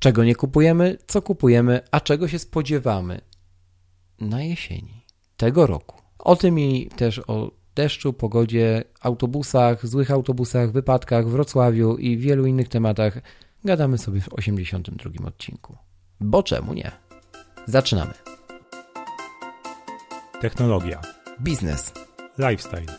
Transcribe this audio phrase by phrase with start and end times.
[0.00, 3.20] Czego nie kupujemy, co kupujemy, a czego się spodziewamy
[4.20, 5.04] na jesieni
[5.36, 5.96] tego roku.
[6.18, 12.46] O tym i też o deszczu, pogodzie, autobusach, złych autobusach, wypadkach w Wrocławiu i wielu
[12.46, 13.18] innych tematach
[13.64, 15.76] gadamy sobie w 82 odcinku.
[16.20, 16.90] Bo czemu nie?
[17.66, 18.14] Zaczynamy.
[20.40, 21.00] Technologia,
[21.40, 21.92] Biznes.
[22.38, 22.98] lifestyle,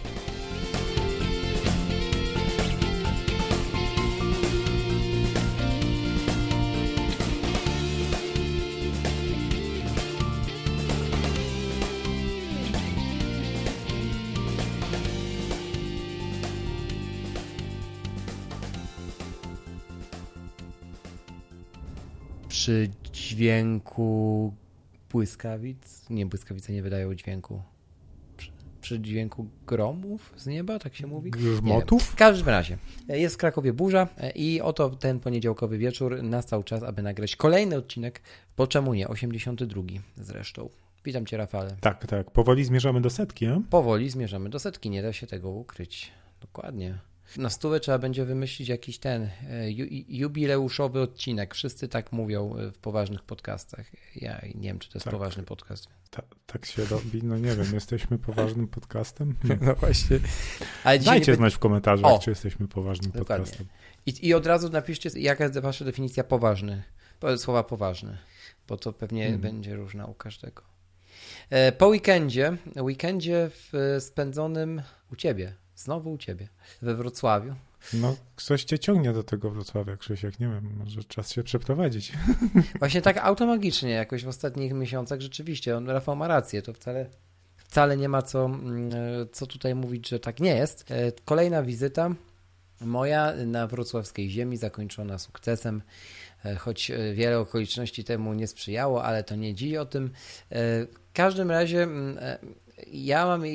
[22.71, 24.53] Przy dźwięku
[25.09, 26.09] błyskawic.
[26.09, 27.61] Nie, błyskawice nie wydają dźwięku.
[28.37, 31.31] Przy, przy dźwięku gromów z nieba, tak się mówi?
[31.31, 32.03] Grzmotów?
[32.03, 32.77] W każdym razie,
[33.07, 37.75] jest w Krakowie burza e, i oto ten poniedziałkowy wieczór nastał czas, aby nagrać kolejny
[37.75, 38.21] odcinek,
[38.57, 39.81] bo czemu nie, 82
[40.17, 40.69] zresztą.
[41.05, 41.75] Witam Cię, Rafale.
[41.81, 42.31] Tak, tak.
[42.31, 43.61] Powoli zmierzamy do setki, a?
[43.69, 46.11] Powoli zmierzamy do setki, nie da się tego ukryć.
[46.41, 46.99] Dokładnie.
[47.37, 51.55] Na stówę trzeba będzie wymyślić jakiś ten e, ju, jubileuszowy odcinek.
[51.55, 53.85] Wszyscy tak mówią e, w poważnych podcastach.
[54.15, 55.11] Ja nie wiem, czy to jest Tak.
[55.13, 55.87] poważny podcast.
[56.09, 57.23] Ta, tak się robi.
[57.23, 59.35] No nie wiem, jesteśmy poważnym podcastem?
[59.61, 60.19] No właśnie.
[60.83, 62.19] Ale Dajcie nie znać w komentarzach, O!
[62.19, 63.45] czy jesteśmy poważnym Dokładnie.
[63.45, 63.67] podcastem.
[64.05, 66.83] I, I od razu napiszcie, jaka jest wasza definicja poważny.
[67.19, 68.17] Po- Słowa poważny,
[68.67, 69.41] bo to pewnie Mhm.
[69.41, 70.61] będzie różna u każdego.
[71.49, 76.47] E, Po weekendzie, weekendzie w, spędzonym u ciebie, znowu u ciebie,
[76.81, 77.55] we Wrocławiu.
[77.93, 80.39] No, coś cię ciągnie do tego Wrocławia, Krzysiek.
[80.39, 82.13] Nie wiem, może czas się przeprowadzić.
[82.79, 87.05] Właśnie tak automagicznie jakoś w ostatnich miesiącach rzeczywiście, on, Rafał ma rację, to wcale,
[87.57, 88.91] wcale nie ma co, mm,
[89.31, 90.91] co tutaj mówić, że tak nie jest.
[90.91, 92.15] E, Kolejna wizyta
[92.81, 95.81] moja na wrocławskiej ziemi zakończona sukcesem,
[96.45, 100.11] e, choć e, wiele okoliczności temu nie sprzyjało, ale to nie dziś o tym.
[100.49, 102.17] W każdym razie mm,
[102.87, 103.45] ja mam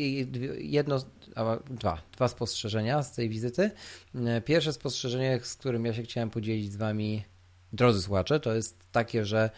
[0.59, 0.99] jedno,
[1.37, 3.71] a, dwa, dwa spostrzeżenia z tej wizyty.
[4.15, 7.25] E, Pierwsze spostrzeżenie, z którym ja się chciałem podzielić z wami,
[7.73, 9.51] drodzy słuchacze, to jest takie, że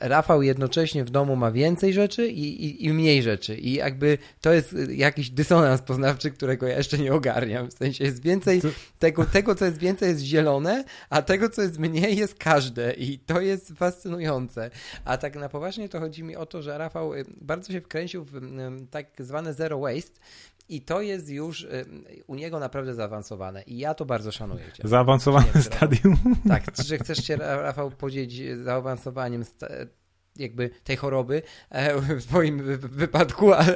[0.00, 3.56] Rafał jednocześnie w domu ma więcej rzeczy i, i, i mniej rzeczy.
[3.56, 7.70] I jakby to jest jakiś dysonans poznawczy, którego ja jeszcze nie ogarniam.
[7.70, 8.62] W sensie jest więcej
[8.98, 12.92] tego, tego, co jest więcej, jest zielone, a tego, co jest mniej, jest każde.
[12.92, 14.70] I to jest fascynujące.
[15.04, 18.40] A tak na poważnie to chodzi mi o to, że Rafał bardzo się wkręcił w
[18.90, 20.20] tak zwane zero waste.
[20.68, 21.86] I to jest już y,
[22.26, 23.62] u niego naprawdę zaawansowane.
[23.62, 24.64] I ja to bardzo szanuję.
[24.72, 24.88] Cię.
[24.88, 26.16] Zaawansowane stadium.
[26.48, 29.44] Tak, że chcesz się, Ra- Rafał, podzielić zaawansowaniem
[30.36, 33.74] jakby tej choroby e, w twoim wy- wypadku, ale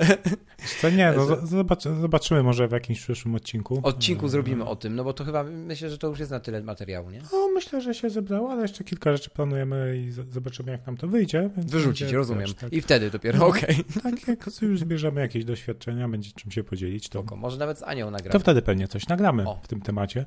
[0.80, 1.26] Co nie, no,
[2.00, 3.80] zobaczymy może w jakimś przyszłym odcinku.
[3.82, 6.40] odcinku E, zrobimy o tym, no bo to chyba myślę, że to już jest na
[6.40, 7.20] tyle materiału, nie?
[7.32, 11.08] No, myślę, że się zebrało, ale jeszcze kilka rzeczy planujemy i zobaczymy, jak nam to
[11.08, 11.50] wyjdzie.
[11.56, 12.44] Wyrzucić, rozumiem.
[12.46, 13.46] też Tak, I wtedy dopiero, No.
[13.46, 13.76] okej.
[14.02, 17.82] tak, jak już zbierzemy jakieś doświadczenia, będzie czym się podzielić, to, Spoko, Może nawet z
[17.82, 18.40] Anią to nagramy.
[18.40, 19.58] wtedy pewnie coś nagramy O.
[19.62, 20.24] w tym temacie.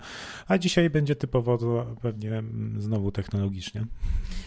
[0.48, 3.86] A dzisiaj będzie typowo to pewnie mm, znowu technologicznie.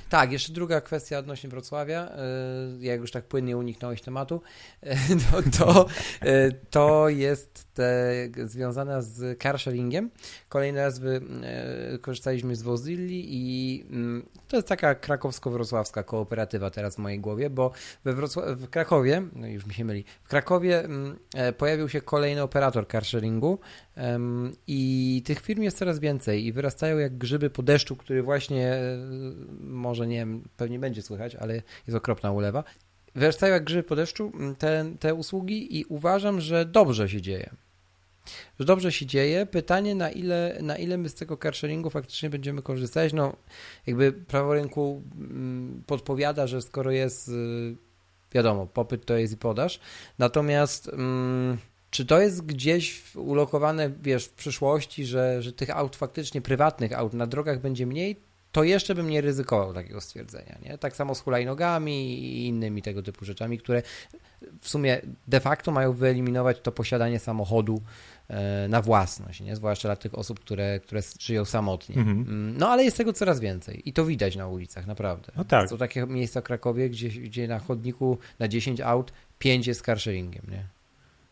[0.08, 1.71] Tak, jeszcze druga kwestia odnośnie Wrocławia.
[2.80, 4.42] Y, Jak już tak płynnie uniknąłeś tematu,
[4.86, 4.88] y,
[5.58, 5.84] to,
[6.70, 7.72] to, y, jest
[8.44, 10.10] związana z carsharingiem.
[10.48, 11.00] Kolejny raz
[12.00, 17.72] korzystaliśmy z Wozilli i mm, to jest taka krakowsko-wrocławska kooperatywa teraz w mojej głowie, bo
[18.04, 18.12] we
[18.56, 22.88] w Krakowie, no już mi się myli, w Krakowie mm, e, pojawił się kolejny operator
[22.88, 23.58] carsharingu
[24.66, 28.98] i tych firm jest coraz więcej i wyrastają jak grzyby po deszczu, który właśnie e,
[29.60, 31.54] może nie wiem, pewnie będzie słychać, ale
[31.86, 32.64] jest okropna ulewa.
[33.14, 37.50] Wyrastają jak grzyby po deszczu te, te usługi i uważam, że dobrze się dzieje.
[38.60, 39.46] Że dobrze się dzieje.
[39.46, 43.12] Pytanie, na ile, na ile my z tego carsharingu faktycznie będziemy korzystać.
[43.12, 43.36] No,
[43.86, 45.02] jakby prawo rynku
[45.86, 47.76] podpowiada, że skoro jest, y,
[48.32, 49.80] wiadomo, popyt to jest i podaż.
[50.18, 51.58] Natomiast mm,
[51.92, 57.12] czy to jest gdzieś ulokowane, wiesz, w przyszłości, że, że tych aut faktycznie, prywatnych aut
[57.12, 58.20] na drogach będzie mniej?
[58.52, 60.78] To jeszcze bym nie ryzykował takiego stwierdzenia, nie?
[60.78, 63.82] Tak samo z hulajnogami i innymi tego typu rzeczami, które
[64.60, 67.82] w sumie de facto mają wyeliminować to posiadanie samochodu
[68.28, 69.56] e, na własność, nie?
[69.56, 71.96] zwłaszcza dla tych osób, które, które żyją samotnie.
[71.96, 72.20] Mhm.
[72.20, 75.32] Mm, No ale jest tego coraz więcej i to widać na ulicach, naprawdę.
[75.36, 75.68] No tak.
[75.68, 80.42] Są takie miejsca w Krakowie, gdzie, gdzie na chodniku na 10 aut 5 jest carsharingiem,
[80.50, 80.64] nie?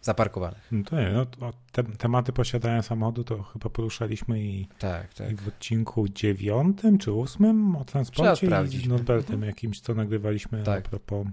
[0.03, 0.69] Zaparkowanych.
[0.73, 5.33] No to nie, no, to te, tematy posiadania samochodu to chyba poruszaliśmy i, Tak, tak.
[5.33, 9.49] i w odcinku dziewiątym czy ósmym o transporcie i z Norbertem Mhm.
[9.49, 10.87] jakimś, co nagrywaliśmy Tak.
[10.87, 11.27] a propos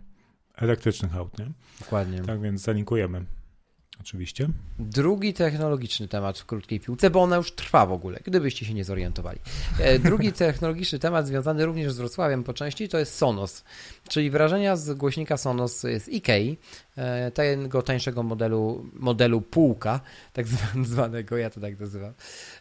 [0.56, 1.52] elektrycznych aut, nie?
[1.80, 2.22] Dokładnie.
[2.22, 3.26] Tak więc zalinkujemy.
[4.02, 4.50] Oczywiście.
[4.80, 8.84] Drugi technologiczny temat w krótkiej piłce, bo ona już trwa w ogóle, gdybyście się nie
[8.84, 9.40] zorientowali.
[9.80, 13.64] E, Drugi technologiczny temat związany również z Wrocławiem po części to jest Sonos,
[14.10, 16.58] czyli wrażenia z głośnika Sonos z Ikei,
[16.96, 20.00] e, tego tańszego modelu, modelu półka,
[20.34, 22.14] tak zwan- zwanego, ja to tak nazywam,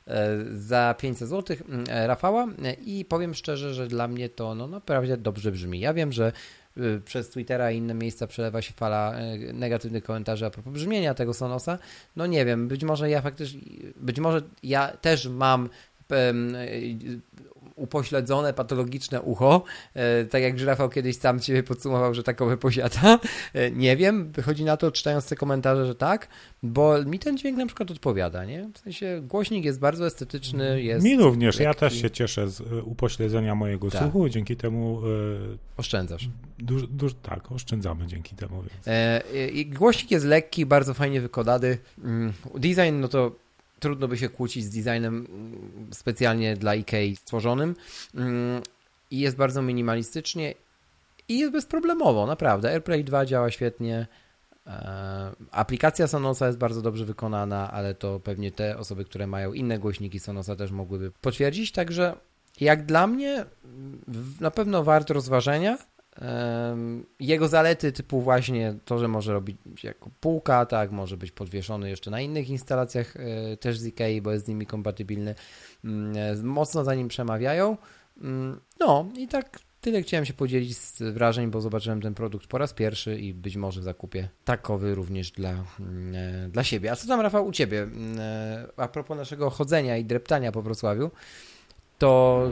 [0.07, 1.57] e, za 500 zł
[1.89, 2.47] Rafała
[2.87, 5.81] i powiem szczerze, że dla mnie to no, naprawdę dobrze brzmi.
[5.81, 6.33] Ja wiem, że
[7.05, 11.35] przez Twittera i inne miejsca przelewa się fala y, negatywnych komentarzy a propos brzmienia tego
[11.35, 11.79] Sonosa.
[12.17, 13.61] No nie wiem, być może ja faktycznie,
[13.97, 15.96] być może ja też mam y,
[17.77, 19.63] upośledzone, patologiczne ucho,
[19.95, 23.19] e, tak jak Rafał kiedyś sam ciebie podsumował, że takowe posiada.
[23.55, 26.29] E, Nie wiem, wychodzi na to, czytając te komentarze, że tak,
[26.63, 28.69] bo mi ten dźwięk na przykład odpowiada, nie?
[28.75, 31.59] W sensie głośnik jest bardzo estetyczny, jest Mi również.
[31.61, 31.81] Ja lekki.
[31.81, 34.03] też się cieszę z e, upośledzenia mojego Tak.
[34.03, 34.29] słuchu.
[34.29, 35.01] Dzięki temu
[35.77, 36.25] oszczędzasz.
[36.25, 38.63] e, duż, duż, tak, oszczędzamy dzięki temu.
[38.63, 38.89] Więc.
[38.89, 39.23] E,
[39.65, 41.79] Głośnik jest lekki, bardzo fajnie wykonany.
[42.05, 43.46] Mm, Design, no to
[43.81, 47.75] trudno by się kłócić z designem mm, specjalnie dla IKEA stworzonym.
[48.15, 48.63] Mm,
[49.11, 50.55] I jest bardzo minimalistycznie
[51.29, 52.71] i jest bezproblemowo, naprawdę.
[52.71, 54.07] AirPlay 2 działa świetnie.
[54.67, 59.79] E, Aplikacja Sonosa jest bardzo dobrze wykonana, ale to pewnie te osoby, które mają inne
[59.79, 61.73] głośniki Sonosa też mogłyby potwierdzić.
[61.73, 62.17] Także
[62.61, 63.45] jak dla mnie
[64.41, 65.79] na pewno wart rozważenia.
[67.21, 72.11] Jego zalety typu właśnie to, że może robić jako półka, tak, może być podwieszony jeszcze
[72.11, 75.35] na innych instalacjach e, też z IKEA, bo jest z nimi kompatybilny,
[75.85, 77.77] mm, e, mocno za nim przemawiają.
[78.21, 82.59] Mm, No i tak tyle chciałem się podzielić z wrażeń, bo zobaczyłem ten produkt po
[82.59, 86.93] raz pierwszy i być może zakupię takowy również dla, mm, e, dla siebie.
[86.93, 87.89] A co tam Rafał u Ciebie?
[88.77, 91.11] A propos naszego chodzenia i dreptania po Wrocławiu,
[91.99, 92.43] to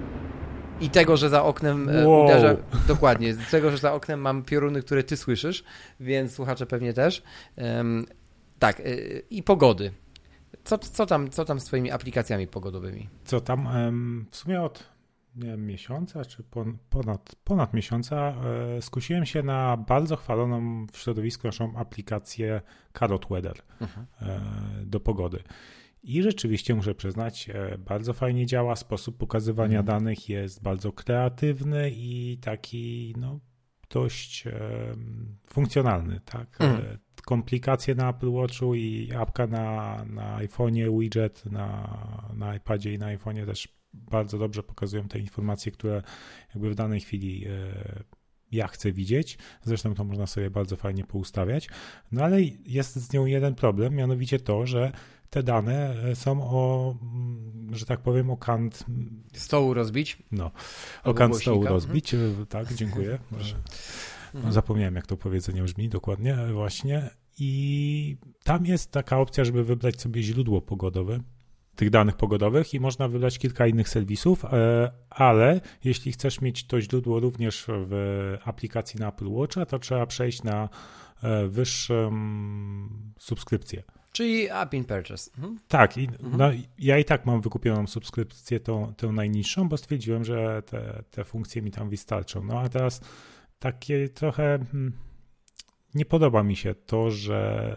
[0.80, 2.24] i tego, że za oknem e, Wow.
[2.24, 2.56] uderza.
[2.88, 5.64] Dokładnie, z tego, że za oknem mam pioruny, które ty słyszysz,
[6.00, 7.22] więc słuchacze pewnie też.
[7.56, 8.06] Em,
[8.58, 8.84] tak, e,
[9.30, 9.92] i pogody.
[10.64, 13.08] Co, co, tam, co tam z Twoimi aplikacjami pogodowymi?
[13.24, 13.66] Co tam?
[13.66, 14.94] em, W sumie od
[15.36, 18.34] wiem, miesiąca, czy pon- ponad, ponad miesiąca
[18.76, 22.60] e, skusiłem się na bardzo chwaloną w środowisku naszą aplikację
[22.98, 23.56] Carrot Weather
[24.22, 24.40] e,
[24.86, 25.42] do pogody.
[26.04, 28.76] I rzeczywiście muszę przyznać, e, bardzo fajnie działa.
[28.76, 29.86] Sposób pokazywania Mhm.
[29.86, 33.40] danych jest bardzo kreatywny i taki no,
[33.90, 34.52] dość e,
[35.46, 36.20] funkcjonalny.
[36.24, 36.60] Tak?
[36.60, 36.98] Mhm.
[37.24, 41.98] Komplikacje na Apple Watchu i apka na, na iPhone'ie, widget na,
[42.36, 46.02] na iPadzie i na iPhone'ie też bardzo dobrze pokazują te informacje, które
[46.54, 48.04] jakby w danej chwili e,
[48.54, 49.38] ja chcę widzieć.
[49.62, 51.68] Zresztą to można sobie bardzo fajnie poustawiać.
[52.12, 54.92] No ale jest z nią jeden problem, mianowicie to, że
[55.30, 58.84] te dane e, są o, mm, że tak powiem, o kant,
[59.32, 60.18] Stołu rozbić?
[60.32, 60.50] no,
[61.04, 61.74] o kant stołu głośnika.
[61.74, 62.14] rozbić.
[62.14, 62.18] E,
[62.48, 63.18] Tak, dziękuję.
[63.32, 63.38] No,
[64.34, 64.52] Mhm.
[64.52, 67.10] zapomniałem, jak to powiedzenie brzmi dokładnie, e, właśnie.
[67.38, 71.20] I tam jest taka opcja, żeby wybrać sobie źródło pogodowe
[71.76, 76.80] tych danych pogodowych i można wybrać kilka innych serwisów, e, ale jeśli chcesz mieć to
[76.80, 80.68] źródło również w aplikacji na Apple Watcha, to trzeba przejść na
[81.22, 82.12] e, wyższą
[83.18, 83.82] subskrypcję.
[84.12, 85.30] Czyli App in Purchase.
[85.36, 85.58] Mhm.
[85.68, 86.36] Tak, i, Mhm.
[86.36, 91.24] no, ja i tak mam wykupioną subskrypcję, tą, tą najniższą, bo stwierdziłem, że te, te
[91.24, 92.44] funkcje mi tam wystarczą.
[92.44, 93.00] No a teraz
[93.58, 94.92] takie trochę hmm,
[95.94, 97.76] nie podoba mi się to, że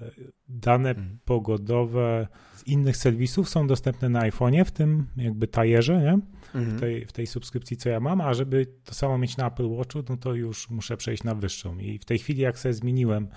[0.50, 1.20] dane Mhm.
[1.26, 6.20] pogodowe z innych serwisów są dostępne na iPhone'ie, w tym jakby tajerze, nie?
[6.54, 6.80] w, Mhm.
[6.80, 10.00] tej, w tej subskrypcji, co ja mam, a żeby to samo mieć na Apple Watchu,
[10.10, 11.78] no to już muszę przejść na wyższą.
[11.78, 13.28] I w tej chwili, jak sobie zmieniłem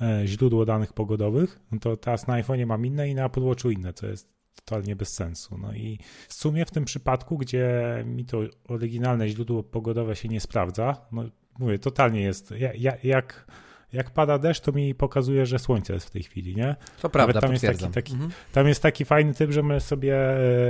[0.00, 3.70] e, źródło danych pogodowych, no to teraz na iPhone'ie mam inne i na Apple Watchu
[3.70, 4.28] inne, co jest
[4.64, 5.58] totalnie bez sensu.
[5.58, 10.40] No i w sumie w tym przypadku, gdzie mi to oryginalne źródło pogodowe się nie
[10.40, 11.24] sprawdza, no
[11.58, 13.46] mówię, totalnie jest, ja, ja, jak,
[13.92, 16.76] jak pada deszcz, to mi pokazuje, że słońce jest w tej chwili, nie?
[17.02, 18.30] To prawda, tam jest taki- taki- Mhm.
[18.52, 20.16] Tam jest taki fajny typ, że możesz sobie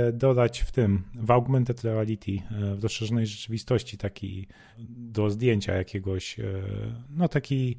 [0.07, 4.47] e, dodać w tym, w augmented reality, e, w rozszerzonej rzeczywistości taki
[4.89, 6.43] do zdjęcia jakiegoś, e,
[7.09, 7.77] no taki,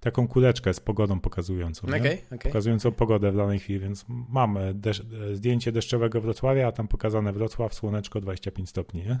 [0.00, 1.86] taką kuleczkę z pogodą pokazującą.
[1.88, 2.38] Okej, okej.
[2.38, 7.32] Pokazującą pogodę w danej chwili, więc mam e, desz, zdjęcie deszczowego Wrocławia, a tam pokazane
[7.32, 9.18] Wrocław, słoneczko 25 stopni, nie?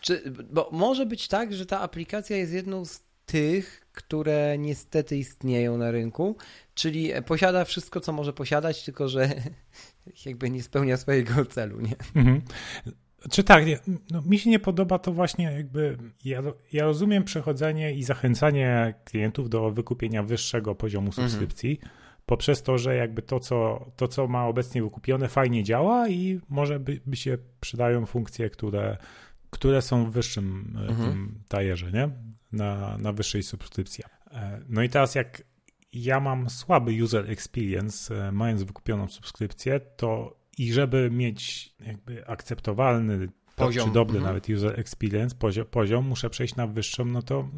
[0.00, 5.78] Czy, bo może być tak, że ta aplikacja jest jedną z tych, które niestety istnieją
[5.78, 6.36] na rynku,
[6.74, 9.30] czyli posiada wszystko, co może posiadać, tylko że
[10.26, 11.94] jakby nie spełnia swojego celu, nie?
[12.14, 12.42] Mhm.
[13.30, 13.64] Czy tak,
[14.10, 16.42] no, mi się nie podoba to właśnie jakby, ja,
[16.72, 21.80] ja rozumiem przechodzenie i zachęcanie klientów do wykupienia wyższego poziomu subskrypcji,
[22.26, 26.80] poprzez to, że jakby to, co, to, co ma obecnie wykupione, fajnie działa i może
[26.80, 28.96] by, by się przydają funkcje, które,
[29.50, 31.34] które są w wyższym e, mhm.
[31.48, 32.10] tajerze, nie?
[32.52, 34.04] Na, na wyższej subskrypcji.
[34.30, 35.42] E, no i teraz jak
[35.92, 43.28] ja mam słaby user experience, e, mając wykupioną subskrypcję, to i żeby mieć jakby akceptowalny
[43.56, 43.88] poziom.
[43.88, 44.34] czy dobry mhm.
[44.34, 47.48] nawet user experience, poziom, poziom, muszę przejść na wyższą, no to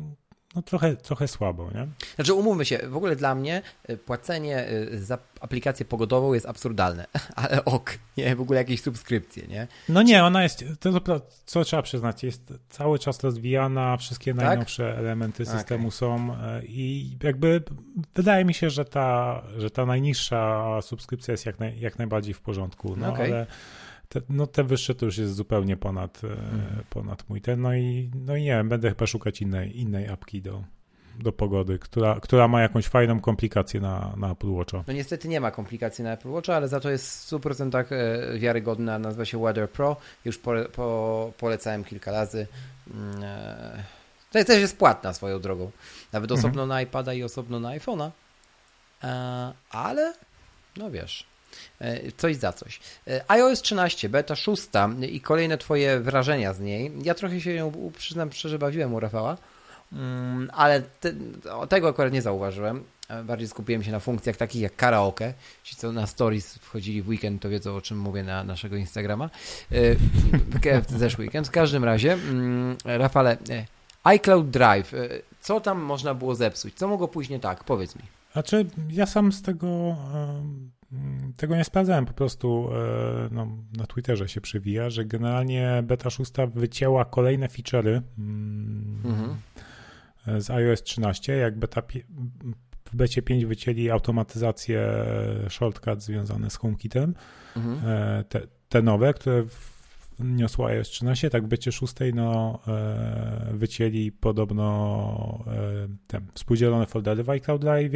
[0.55, 1.89] no trochę, trochę słabo, nie?
[2.15, 7.07] Znaczy umówmy się, w ogóle dla mnie y, płacenie y, za aplikację pogodową jest absurdalne,
[7.35, 9.69] ale ok, nie, w ogóle jakieś subskrypcje, nie?
[9.89, 14.45] No nie, ona jest, to, to co trzeba przyznać, jest cały czas rozwijana, wszystkie tak?
[14.45, 15.99] najnowsze elementy systemu okay.
[15.99, 17.63] są e, i jakby
[18.15, 22.41] wydaje mi się, że ta, że ta najniższa subskrypcja jest jak, naj, jak najbardziej w
[22.41, 23.27] porządku, no okay.
[23.27, 23.47] ale
[24.13, 26.85] te, no te wyższe to już jest zupełnie ponad, mm.
[26.91, 27.61] ponad mój ten.
[27.61, 30.65] No i, no i nie wiem, będę chyba szukać innej, innej apki do,
[31.21, 34.85] do pogody, która, która ma jakąś fajną komplikację na, na Apple Watcha.
[34.87, 38.39] No niestety nie ma komplikacji na Apple Watcha, ale za to jest w 100% e,
[38.39, 39.97] wiarygodna, nazywa się Weather Pro.
[40.25, 42.47] Już po, po, polecałem kilka razy.
[42.95, 43.85] Mm, e,
[44.33, 45.71] to też jest płatna swoją drogą.
[46.13, 46.41] Nawet mhm.
[46.41, 48.11] osobno na iPada i osobno na iPhone'a.
[49.71, 50.15] Ale,
[50.77, 51.32] no wiesz, E,
[52.17, 52.81] coś za coś.
[53.07, 54.63] E, iOS 13, beta 6
[55.11, 56.93] i kolejne Twoje wrażenia z niej.
[57.03, 59.37] Ja trochę się ją, przyznam szczerze, bawiłem u Rafała,
[59.93, 61.13] mm, ale te,
[61.69, 62.85] tego akurat nie zauważyłem.
[63.09, 65.35] E, bardziej skupiłem się na funkcjach takich jak karaoke.
[65.63, 69.31] Ci, co na stories wchodzili w weekend, to wiedzą o czym mówię na naszego Instagrama.
[70.89, 71.49] W zeszły weekend.
[71.49, 73.37] W każdym razie, mm, Rafale,
[74.05, 74.93] iCloud Drive.
[75.41, 76.75] Co tam można było zepsuć?
[76.75, 77.65] Co mogło pójść nie tak?
[77.65, 78.03] Powiedz mi.
[78.33, 79.97] Znaczy, ja sam z tego
[81.37, 83.47] tego nie sprawdzałem, po prostu e, no,
[83.77, 89.37] na Twitterze się przewija, że generalnie beta 6 wycięła kolejne feature'y mm, mhm.
[90.41, 91.83] z iOS 13, jak beta
[92.85, 95.05] w becie 5 wycięli automatyzację
[95.49, 97.15] shortcut związane z HomeKitem,
[97.57, 97.79] mhm.
[97.87, 99.45] E, te, te, nowe, które
[100.21, 105.45] niosła iOS 13, tak w becie 6 no, e, wycięli podobno
[106.07, 107.93] te współdzielone foldery w iCloud Live,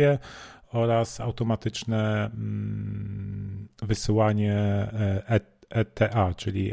[0.72, 4.88] oraz automatyczne mm, wysyłanie
[5.68, 6.72] ETA, e czyli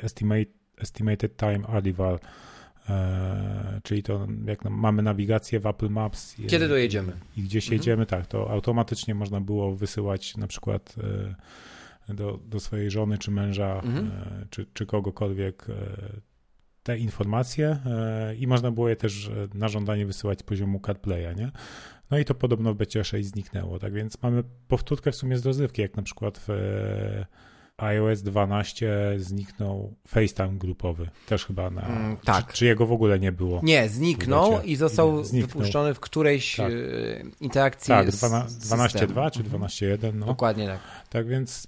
[0.77, 2.19] Estimated Time Arrival,
[2.89, 6.35] e, czyli to jak mamy nawigację w Apple Maps.
[6.47, 7.13] Kiedy dojedziemy.
[7.37, 7.77] I gdzieś mhm.
[7.79, 10.95] jedziemy, tak, to automatycznie można było wysyłać na przykład
[12.09, 14.11] e, do, do swojej żony czy męża, mhm.
[14.49, 15.67] czy, czy kogokolwiek
[16.83, 17.77] te informacje
[18.39, 21.51] i można było je też na żądanie wysyłać z poziomu CarPlaya, nie?
[22.13, 25.45] No i to podobno w becie 6 zniknęło, tak więc mamy powtórkę w sumie z
[25.45, 27.25] rozrywki, jak na przykład w e,
[27.77, 31.81] iOS 12 zniknął FaceTime grupowy, też chyba na...
[31.81, 32.47] Mm, tak.
[32.47, 33.59] Czy, czy, jego w ogóle nie było?
[33.63, 35.47] Nie, zniknął i został zniknął.
[35.47, 36.71] wypuszczony w którejś tak.
[36.71, 36.75] E,
[37.41, 40.19] interakcji Tak, 12.2 czy 12.1, mhm.
[40.19, 40.25] no.
[40.25, 40.79] Dokładnie tak.
[41.09, 41.67] Tak więc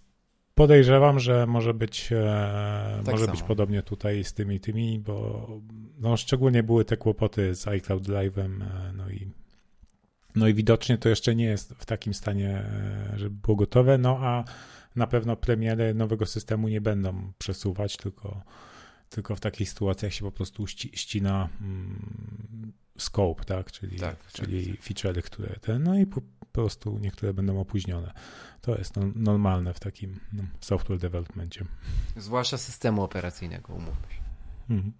[0.55, 5.47] podejrzewam, że może być e, tak może być podobnie tutaj z tymi tymi, bo
[5.99, 8.49] no, szczególnie były te kłopoty z iCloud Live'em,
[8.93, 9.14] no i
[10.36, 14.20] no i widocznie to jeszcze nie jest w takim stanie, e, żeby było gotowe, no
[14.22, 14.44] a
[14.96, 18.42] na pewno premiery nowego systemu nie będą przesuwać, tylko,
[19.10, 24.86] tylko w takich sytuacjach się po prostu ścina mm, scope, tak, czyli, tak, czyli tak.
[24.86, 26.22] feature'y, które te, no i po,
[26.56, 28.13] prostu niektóre będą opóźnione.
[28.62, 31.65] To jest no, normalne w takim no, software developmentie.
[32.18, 34.25] Zwłaszcza systemu operacyjnego, umówmy się.
[34.69, 34.93] Mhm.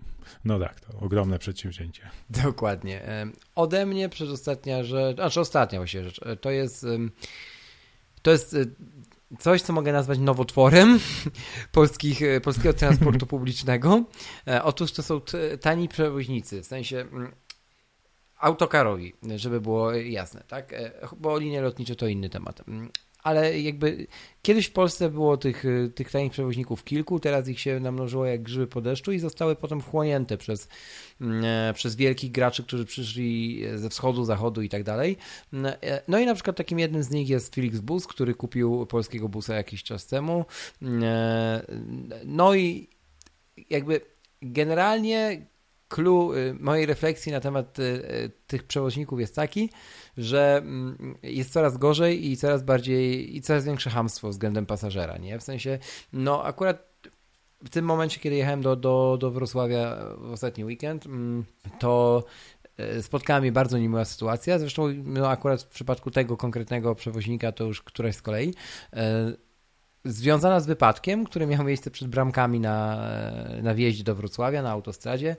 [0.46, 2.10] No tak, to ogromne przedsięwzięcie.
[2.30, 3.26] Dokładnie.
[3.56, 6.86] Ode mnie przedostatnia rzecz, znaczy ostatnia właśnie rzecz, e, to jest
[8.26, 8.66] to jest e,
[9.40, 11.00] coś, co mogę nazwać nowotworem
[11.72, 14.04] polskich, e, polskiego transportu publicznego.
[14.64, 15.22] Otóż to są
[15.62, 17.32] tani przewoźnicy, w sensie mm,
[18.40, 20.76] autokarowi, żeby było jasne, tak?
[21.18, 22.62] Bo linie lotnicze to inny temat.
[23.26, 24.08] Ale jakby
[24.42, 28.44] kiedyś w Polsce było tych, y, tych tanich przewoźników kilku, teraz ich się namnożyło jak
[28.44, 30.68] grzyby po deszczu i zostały potem wchłonięte przez,
[31.22, 35.18] mm, e, przez wielkich graczy, którzy przyszli ze wschodu, zachodu i tak dalej.
[35.54, 38.86] Mm, e, no i na przykład takim jednym z nich jest Felix Bus, który kupił
[38.86, 40.46] polskiego busa jakiś czas temu.
[40.82, 41.62] Mm, e,
[42.26, 42.88] no i
[43.70, 44.02] jakby
[44.42, 45.46] generalnie
[45.88, 49.70] clue y, mojej refleksji na temat y, tych przewoźników jest taki,
[50.18, 55.40] że mm, jest coraz gorzej i coraz bardziej i coraz większe hamstwo względem pasażera, nie?
[55.40, 55.80] W sensie,
[56.14, 56.96] no akurat
[57.66, 61.46] w tym momencie, kiedy jechałem do, do, do Wrocławia w ostatni weekend, mm,
[61.80, 62.24] to
[63.02, 64.60] spotkała mnie bardzo niemiła sytuacja.
[64.60, 68.54] Zresztą no akurat w przypadku tego konkretnego przewoźnika to już któraś z kolei.
[70.06, 73.08] E, związana z wypadkiem, który miał miejsce przed bramkami na,
[73.62, 75.36] na wjeździe do Wrocławia, na autostradzie.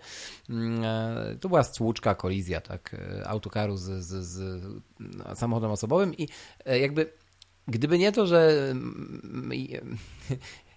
[0.50, 4.68] Mm, e, to była stłuczka, kolizja, tak, autokaru z, z, z
[5.38, 6.28] samochodem osobowym i
[6.64, 7.12] e, jakby
[7.68, 9.52] gdyby nie to, że mm,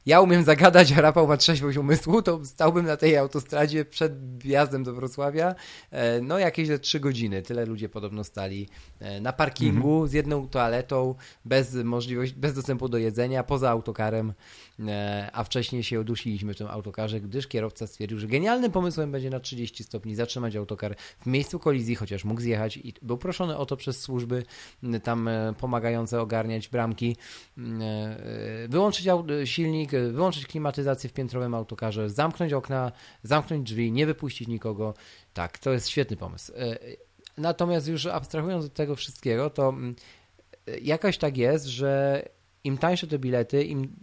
[0.10, 4.84] ja umiem zagadać, a Rafał ma trzeźwość umysłu, to stałbym na tej autostradzie przed wjazdem
[4.84, 5.56] do Wrocławia
[5.92, 7.42] e, no jakieś trzy godziny.
[7.42, 10.08] Tyle ludzie podobno stali e, na parkingu mhm.
[10.08, 14.34] z jedną toaletą, bez możliwości, bez dostępu do jedzenia, poza autokarem,
[14.80, 19.30] e, a wcześniej się udusiliśmy w tym autokarze, gdyż kierowca stwierdził, że genialnym pomysłem będzie
[19.30, 23.66] na 30 stopni zatrzymać autokar w miejscu kolizji, chociaż mógł zjechać i był proszony o
[23.66, 24.44] to przez służby
[25.04, 27.16] tam pomagające ogarniać bramki,
[28.70, 29.08] wyłączyć
[29.46, 32.92] silnik, wyłączyć klimatyzację w piętrowym autokarze, zamknąć okna,
[33.24, 34.94] zamknąć drzwi, nie wypuścić nikogo.
[35.34, 36.54] Tak, to jest świetny pomysł.
[36.56, 36.78] E,
[37.38, 39.96] natomiast już abstrahując od tego wszystkiego, to mm,
[40.82, 42.24] jakaś tak jest, że
[42.64, 43.96] im tańsze te bilety, im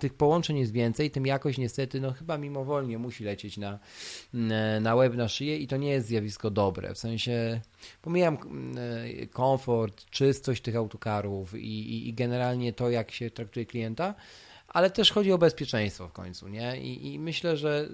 [0.00, 3.78] tych połączeń jest więcej, tym jakoś niestety, no chyba mimowolnie musi lecieć na,
[4.34, 6.94] mm, na łeb, na szyję i to nie jest zjawisko dobre.
[6.94, 7.60] W sensie
[8.02, 8.76] pomijam mm,
[9.28, 14.14] komfort, czystość tych autokarów i, i, i generalnie to, jak się traktuje klienta,
[14.68, 16.80] ale też chodzi o bezpieczeństwo w końcu, nie?
[16.80, 17.88] I, i myślę, że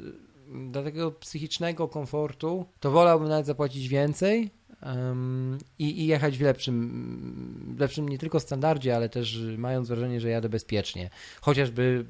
[0.71, 4.50] dla tego psychicznego komfortu to wolałbym nawet zapłacić więcej
[4.83, 10.28] um, i, i, jechać w lepszym, lepszym nie tylko standardzie, ale też mając wrażenie, że
[10.28, 11.11] jadę bezpiecznie.
[11.40, 12.04] Chociażby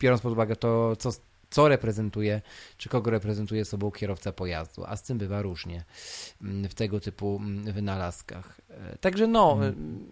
[0.00, 1.10] biorąc pod uwagę to, co,
[1.50, 2.42] co reprezentuje,
[2.76, 5.84] czy kogo reprezentuje sobą kierowca pojazdu, a z tym bywa różnie
[6.40, 8.60] w tego typu wynalazkach.
[8.70, 10.10] E, także no, hmm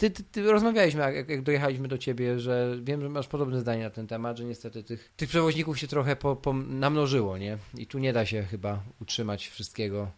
[0.00, 3.84] ty, ty, ty, rozmawialiśmy, jak, jak dojechaliśmy do ciebie, że wiem, że masz podobne zdanie
[3.84, 7.58] na ten temat, że niestety tych, tych przewoźników się trochę po, po namnożyło, nie?
[7.78, 10.10] I tu nie da się chyba utrzymać wszystkiego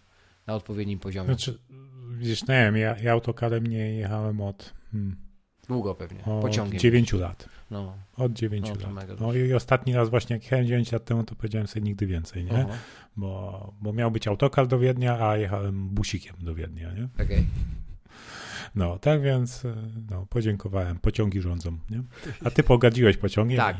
[0.46, 1.26] na odpowiednim poziomie.
[1.26, 1.58] Znaczy,
[2.48, 4.72] no nie wiem, ja, ja autokarem nie jechałem od...
[4.92, 5.16] Hmm,
[5.68, 6.80] Długo pewnie, od pociągiem.
[6.80, 7.48] 9 lat.
[7.70, 7.96] No.
[8.16, 9.20] Od 9 no, lat.
[9.20, 12.44] No i ostatni raz właśnie jak jechałem 9 lat temu, to powiedziałem sobie nigdy więcej,
[12.44, 12.66] nie?
[13.16, 17.04] Bo, bo miał być autokar do Wiednia, a jechałem busikiem do Wiednia, nie?
[17.14, 17.24] Okej.
[17.24, 17.44] Okay.
[18.74, 19.74] No, tak więc e,
[20.10, 20.98] no, podziękowałem.
[20.98, 22.02] Pociągi rządzą, nie?
[22.44, 23.76] A ty pogadziłeś pociągiem tak.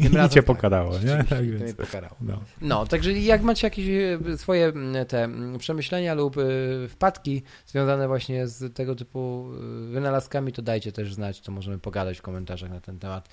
[0.00, 0.44] i, i cię tak.
[0.44, 1.24] pokarało, nie?
[1.24, 2.16] Tak więc, pokarało.
[2.20, 2.40] No.
[2.60, 4.72] no, także jak macie jakieś e, swoje
[5.08, 6.42] te przemyślenia lub e,
[6.88, 9.48] wpadki związane właśnie z tego typu
[9.90, 13.28] wynalazkami, to dajcie też znać, to możemy pogadać w komentarzach na ten temat.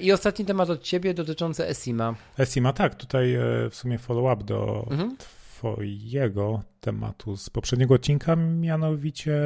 [0.00, 2.14] I ostatni temat od ciebie dotyczący Esima.
[2.38, 3.36] Esima, tak, tutaj
[3.70, 5.16] w sumie follow-up do mhm.
[5.16, 9.40] twojego tematu z poprzedniego odcinka, mianowicie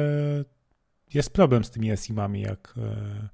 [1.13, 3.29] jest problem z tymi SIM-ami, jak e,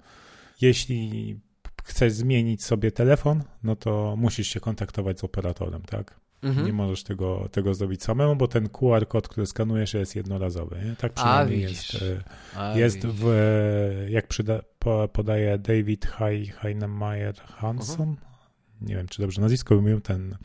[0.62, 1.40] jeśli
[1.84, 6.20] chcesz zmienić sobie telefon, no to musisz się kontaktować z operatorem, tak?
[6.44, 6.66] Mhm.
[6.66, 10.76] Nie możesz tego, tego zrobić samemu, bo ten QR kod, który skanujesz, jest jednorazowy.
[10.86, 10.96] Nie?
[10.96, 11.96] Tak przynajmniej A, jest.
[11.96, 12.24] E,
[12.60, 13.26] A, jest w,
[14.10, 14.60] jak przyda,
[15.14, 16.06] podaje David
[16.62, 18.10] Heinemeier Hanson.
[18.10, 18.18] Mhm.
[18.82, 20.38] Nie wiem, czy dobrze nazwisko wymienił ten,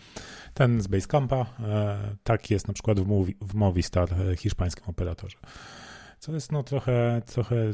[0.54, 1.46] ten z Basecampa.
[1.60, 5.36] E, tak jest na przykład w, Movi, w Movistar, hiszpańskim operatorze.
[6.20, 7.70] Co jest no trochę, trochę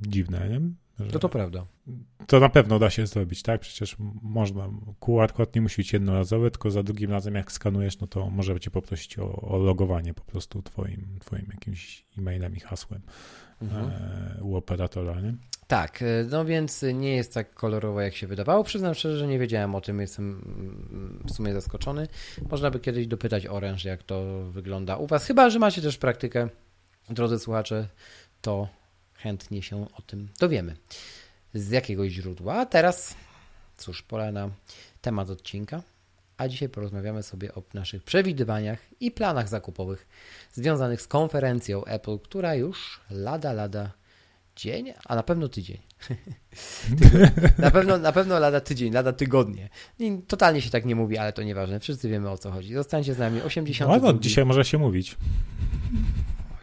[0.00, 0.60] dziwne, nie?
[1.06, 1.66] Że to to prawda.
[2.26, 3.60] To na pewno da się zrobić, tak?
[3.60, 4.68] Przecież można,
[5.00, 8.60] QR kod nie musi być jednorazowy, tylko za drugim razem jak skanujesz, no to może
[8.60, 13.00] cię poprosić o, o logowanie po prostu twoim, twoim jakimś e-mailem i hasłem
[13.62, 13.90] mhm.
[14.38, 15.34] e, u operatora, nie?
[15.66, 18.64] Tak, e, no więc nie jest tak kolorowo, jak się wydawało.
[18.64, 22.08] Przyznam szczerze, że nie wiedziałem o tym, jestem mm, w sumie zaskoczony.
[22.50, 26.48] Można by kiedyś dopytać Orange, jak to wygląda u Was, chyba, że macie też praktykę
[27.10, 27.88] drodzy słuchacze,
[28.42, 28.68] to
[29.14, 30.76] chętnie się o tym dowiemy.
[31.54, 32.54] Z jakiegoś źródła.
[32.54, 33.14] A teraz,
[33.76, 34.50] cóż, pora na
[35.00, 35.82] temat odcinka.
[36.36, 40.06] A dzisiaj porozmawiamy sobie o naszych przewidywaniach i planach zakupowych
[40.52, 43.90] związanych z konferencją Apple, która już lada, lada
[44.56, 45.78] dzień, a na pewno tydzień.
[47.58, 49.68] na, pewno, na pewno lada tydzień, lada tygodnie.
[49.98, 51.80] I totalnie się tak nie mówi, ale to nieważne.
[51.80, 52.74] Wszyscy wiemy o co chodzi.
[52.74, 53.90] Zostańcie z nami 80.
[53.90, 55.16] No, no dzisiaj może się mówić.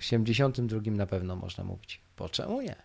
[0.08, 2.02] 82 na pewno można mówić.
[2.16, 2.76] Po czemu nie?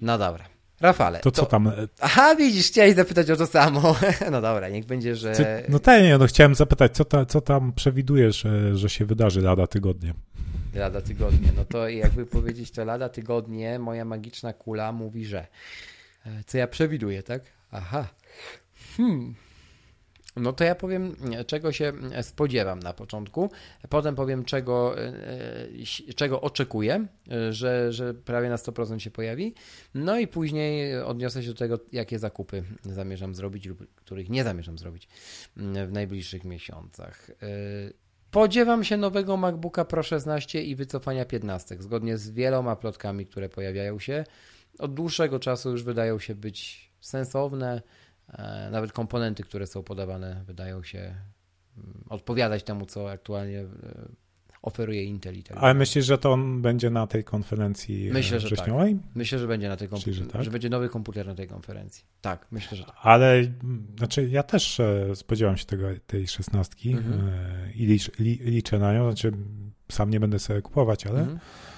[0.00, 0.44] No dobra.
[0.80, 1.20] Rafale.
[1.20, 1.72] To, to co tam?
[2.00, 3.96] Aha, widzisz, chciałeś zapytać o to samo.
[4.32, 5.32] No dobra, niech będzie, że...
[5.32, 9.04] Ty, no tak, nie, no chciałem zapytać, co, ta, co tam przewidujesz, że, że się
[9.04, 10.14] wydarzy lada tygodnie?
[10.74, 11.48] Lada tygodnie.
[11.56, 15.46] No to jakby powiedzieć to lada tygodnie, moja magiczna kula mówi, że...
[16.26, 17.42] E, co ja przewiduję, tak?
[17.70, 18.06] Aha.
[18.96, 19.34] Hmm.
[20.36, 23.50] No to ja powiem, czego się spodziewam na początku,
[23.88, 25.14] potem powiem, czego, e,
[26.16, 27.06] czego oczekuję,
[27.50, 29.54] że, że prawie na 100% się pojawi,
[29.94, 34.78] no i później odniosę się do tego, jakie zakupy zamierzam zrobić lub których nie zamierzam
[34.78, 35.08] zrobić
[35.56, 37.30] w najbliższych miesiącach.
[37.30, 37.34] E,
[38.30, 43.98] spodziewam się nowego MacBooka Pro 16 i wycofania 15, zgodnie z wieloma plotkami, które pojawiają
[43.98, 44.24] się.
[44.78, 48.05] Od dłuższego czasu już wydają się być sensowne, E,
[48.70, 51.14] nawet komponenty, które są podawane, wydają się
[52.08, 53.66] odpowiadać temu, co aktualnie e,
[54.62, 58.40] oferuje Intel i tak Ale myślisz, że to on będzie na tej konferencji e, myślę,
[58.40, 58.94] że wrześniowej?
[58.94, 59.02] Tak.
[59.14, 60.44] Myślę, że będzie na tej konferencji, że, tak?
[60.44, 62.04] że, będzie nowy komputer na tej konferencji.
[62.20, 62.94] Tak, myślę, że tak.
[63.02, 63.44] Ale
[63.98, 64.80] znaczy ja też
[65.14, 67.30] spodziewam się tego, tej szesnastki mhm.
[67.74, 69.32] i licz, li, liczę na nią, znaczy
[69.92, 71.75] sam nie będę sobie kupować, ale mhm E,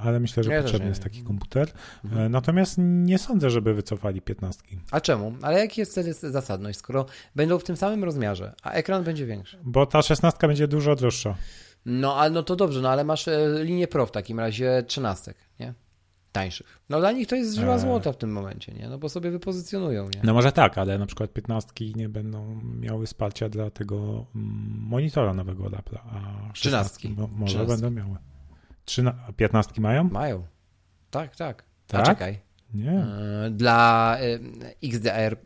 [0.00, 1.68] ale myślę, że ja potrzebny jest taki komputer.
[2.04, 2.22] Mhm.
[2.22, 4.62] E, natomiast nie sądzę, żeby wycofali 15.
[4.90, 5.34] A czemu?
[5.42, 9.58] Ale jaki jest wtedy zasadność, skoro będą w tym samym rozmiarze, a ekran będzie większy?
[9.64, 11.34] Bo ta 16 będzie dużo droższa.
[11.86, 15.34] No, ale no to dobrze, no ale masz e, linię Pro w takim razie 13,
[15.60, 15.74] nie?
[16.32, 16.82] Tańszych.
[16.88, 18.88] No dla nich to jest żyła złota w tym momencie, nie?
[18.88, 20.20] No bo sobie wypozycjonują, nie?
[20.24, 25.34] No może tak, ale na przykład 15 nie będą miały wsparcia dla tego mm, monitora
[25.34, 27.66] nowego od Apple'a, a 16 może 13.
[27.66, 28.16] będą miały.
[28.84, 29.14] Trzyna...
[29.36, 30.04] 15 mają?
[30.04, 30.46] Mają.
[31.10, 31.64] Tak, tak.
[31.86, 32.00] tak?
[32.00, 32.38] A czekaj.
[32.74, 32.90] Nie.
[32.90, 34.38] E, dla e,
[34.82, 35.36] XDR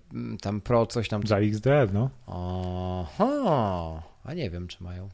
[0.40, 1.20] tam Pro coś tam.
[1.22, 2.10] Dla XDR, no.
[2.26, 4.02] Oho.
[4.24, 5.08] A nie wiem, czy mają.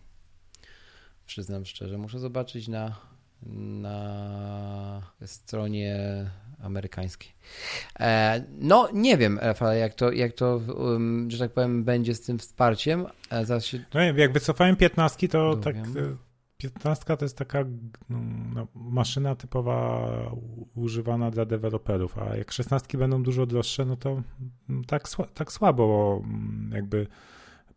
[1.26, 2.96] Przyznam szczerze, muszę zobaczyć na,
[3.82, 5.96] na stronie
[6.62, 7.32] amerykańskiej.
[8.00, 10.60] E, no, nie wiem, Rafał, jak to, jak to,
[11.28, 13.06] że tak powiem, będzie z tym wsparciem.
[13.42, 13.84] Zaraz się...
[13.94, 15.76] No, jak wycofałem 15, to tak
[16.62, 17.64] 15 to jest taka
[18.10, 18.18] no,
[18.54, 20.08] no, maszyna typowa
[20.74, 24.22] używana dla deweloperów, a jak 16 będą dużo droższe, no to
[24.68, 27.06] mm, tak, tak słabo mm, jakby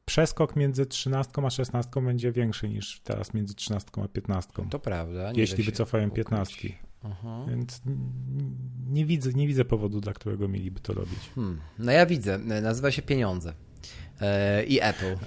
[0.05, 4.51] przeskok między 13 a 16 będzie większy niż teraz między 13 a 15.
[4.69, 5.31] To prawda.
[5.35, 6.73] jeśli wycofają 15.
[7.03, 7.45] Aha.
[7.49, 7.81] Więc
[8.87, 11.29] nie widzę, nie widzę powodu, dla którego mieliby to robić.
[11.35, 11.59] Hmm.
[11.79, 12.37] No ja widzę.
[12.37, 13.53] Nazywa się pieniądze.
[14.21, 15.15] Yy, I Apple.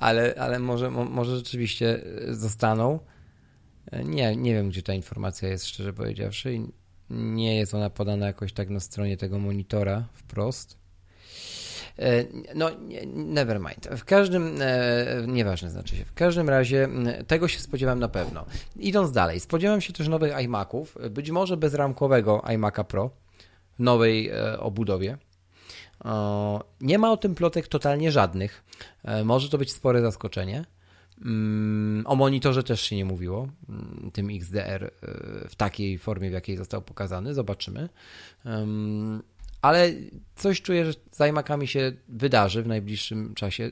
[0.00, 2.98] ale, ale może, może rzeczywiście e, zostaną.
[3.92, 6.58] E, nie, nie wiem, gdzie ta informacja jest, szczerze powiedziawszy.
[7.10, 10.78] Nie jest ona podana jakoś tak na stronie tego monitora wprost.
[11.98, 12.70] E, no,
[13.14, 13.88] never mind.
[14.00, 14.58] W każdym,
[15.26, 16.88] nieważne znaczy się, w każdym razie
[17.26, 18.46] tego się spodziewam na pewno.
[18.76, 23.10] Idąc dalej, spodziewam się też nowych iMaców, być może bezramkowego iMac'a Pro
[23.78, 25.18] w nowej obudowie.
[26.80, 28.64] Nie ma o tym plotek totalnie żadnych.
[29.04, 30.64] E, może to być spore zaskoczenie.
[31.24, 34.90] Mm, o monitorze też się nie mówiło, mm, tym XDR e,
[35.48, 37.34] w takiej formie, w jakiej został pokazany.
[37.34, 37.88] Zobaczymy.
[39.62, 39.92] Ale
[40.36, 43.70] coś czuję, że z iMacami się wydarzy w najbliższym czasie.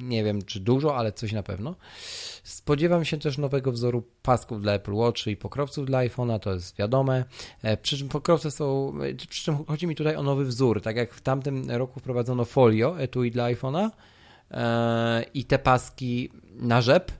[0.00, 1.74] Nie wiem, czy dużo, ale coś na pewno.
[2.42, 6.76] Spodziewam się też nowego wzoru pasków dla Apple Watch i pokrowców dla iPhone'a, to jest
[6.76, 7.24] wiadome.
[7.62, 8.94] E, przy czym pokrowce są,
[9.28, 10.82] przy czym chodzi mi tutaj o nowy wzór.
[10.82, 13.90] Tak jak w tamtym roku wprowadzono folio etui dla iPhone'a
[14.50, 17.12] e, i te paski na rzep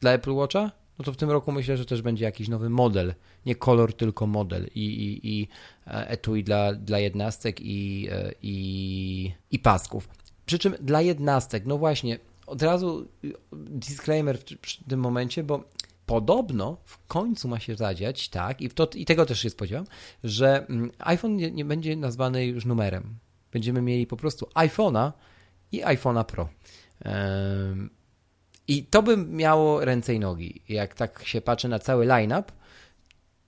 [0.00, 3.14] dla Apple Watcha, no to w tym roku myślę, że też będzie jakiś nowy model.
[3.46, 5.48] Nie kolor, tylko model i, i, i
[5.86, 8.08] e, etui dla, dla jednostek i,
[8.42, 10.08] i, i pasków.
[10.46, 13.08] Przy czym dla jednostek, no właśnie, od razu
[13.52, 15.64] disclaimer w, w tym momencie, bo
[16.06, 19.84] podobno w końcu ma się zadziać, tak, i, to, i tego też się spodziewam,
[20.24, 23.18] że mm, iPhone nie, nie, będzie nazwany już numerem.
[23.52, 25.12] Będziemy mieli po prostu iPhone'a
[25.72, 26.48] i iPhone'a Pro.
[28.68, 30.62] I to by miało ręce i nogi.
[30.68, 32.52] Jak tak się patrzy na cały line-up,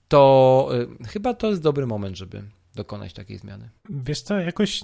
[0.07, 0.69] to
[1.01, 2.43] y, chyba to jest dobry moment, żeby
[2.77, 3.69] dokonać takiej zmiany.
[3.89, 4.81] Wiesz co, jakoś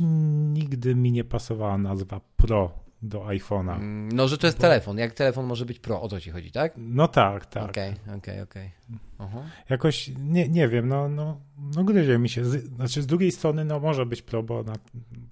[0.54, 3.76] nigdy mi nie pasowała nazwa Pro do iPhone'a.
[3.76, 4.62] Mm, no, że to jest Bo...
[4.62, 4.98] telefon.
[4.98, 6.74] Jak telefon może być Pro, o to ci chodzi, tak?
[6.78, 7.70] No tak, tak.
[7.70, 8.72] Okej, okay, okej, okay, okej.
[9.18, 9.44] Okay.
[9.70, 11.42] Jakoś, nie, nie wiem, no, no,
[11.76, 12.46] no gryzie mi się.
[12.46, 14.74] Z, znaczy z drugiej strony, no może być Pro, bo na,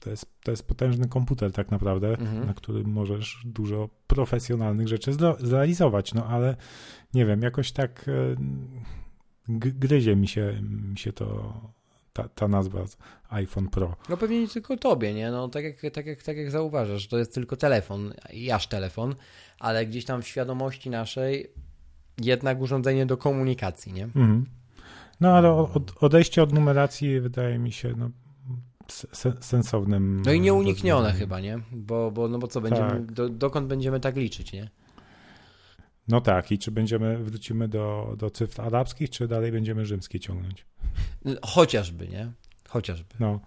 [0.01, 2.47] to, jest, to jest potężny komputer tak naprawdę, mhm.
[2.47, 6.55] na którym możesz dużo profesjonalnych rzeczy zrealizować, no ale
[7.13, 8.35] nie wiem, jakoś tak e,
[9.49, 11.53] gryzie mi się, mi się to
[12.13, 12.83] ta, ta nazwa
[13.29, 13.95] iPhone Pro.
[14.09, 15.31] No pewnie nie tylko tobie, nie?
[15.31, 19.15] No tak jak, tak jak, tak jak zauważasz, to jest tylko telefon i aż telefon,
[19.59, 21.51] ale gdzieś tam w świadomości naszej
[22.21, 24.03] jednak urządzenie do komunikacji, nie?
[24.03, 24.45] Mhm.
[25.21, 28.09] No ale od, odejście od numeracji wydaje mi się no,
[29.39, 30.21] sensownym.
[30.25, 31.59] No i nieuniknione chyba, nie?
[31.71, 33.11] Bo, bo, no bo co, będziemy, tak.
[33.11, 34.69] do, dokąd będziemy tak liczyć, nie?
[36.07, 40.65] No tak, i czy będziemy, wrócimy do, do cyfr arabskich, czy dalej będziemy rzymskie ciągnąć?
[41.41, 42.31] Chociażby, nie?
[42.67, 43.15] Chociażby.
[43.19, 43.39] No.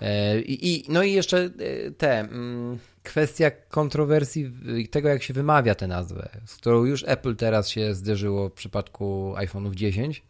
[0.00, 4.52] E, I, no i jeszcze e, te mm, kwestia kontrowersji
[4.90, 9.34] tego, jak się wymawia tę nazwę, z którą już Apple teraz się zderzyło w przypadku
[9.36, 10.22] iPhone'ów 10,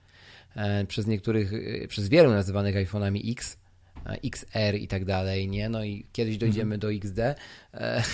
[0.56, 1.52] e, przez niektórych,
[1.88, 3.58] przez wielu nazywanych iPhone'ami X,
[4.24, 5.68] XR i tak dalej, nie?
[5.68, 6.80] No i kiedyś dojdziemy mhm.
[6.80, 7.18] do XD.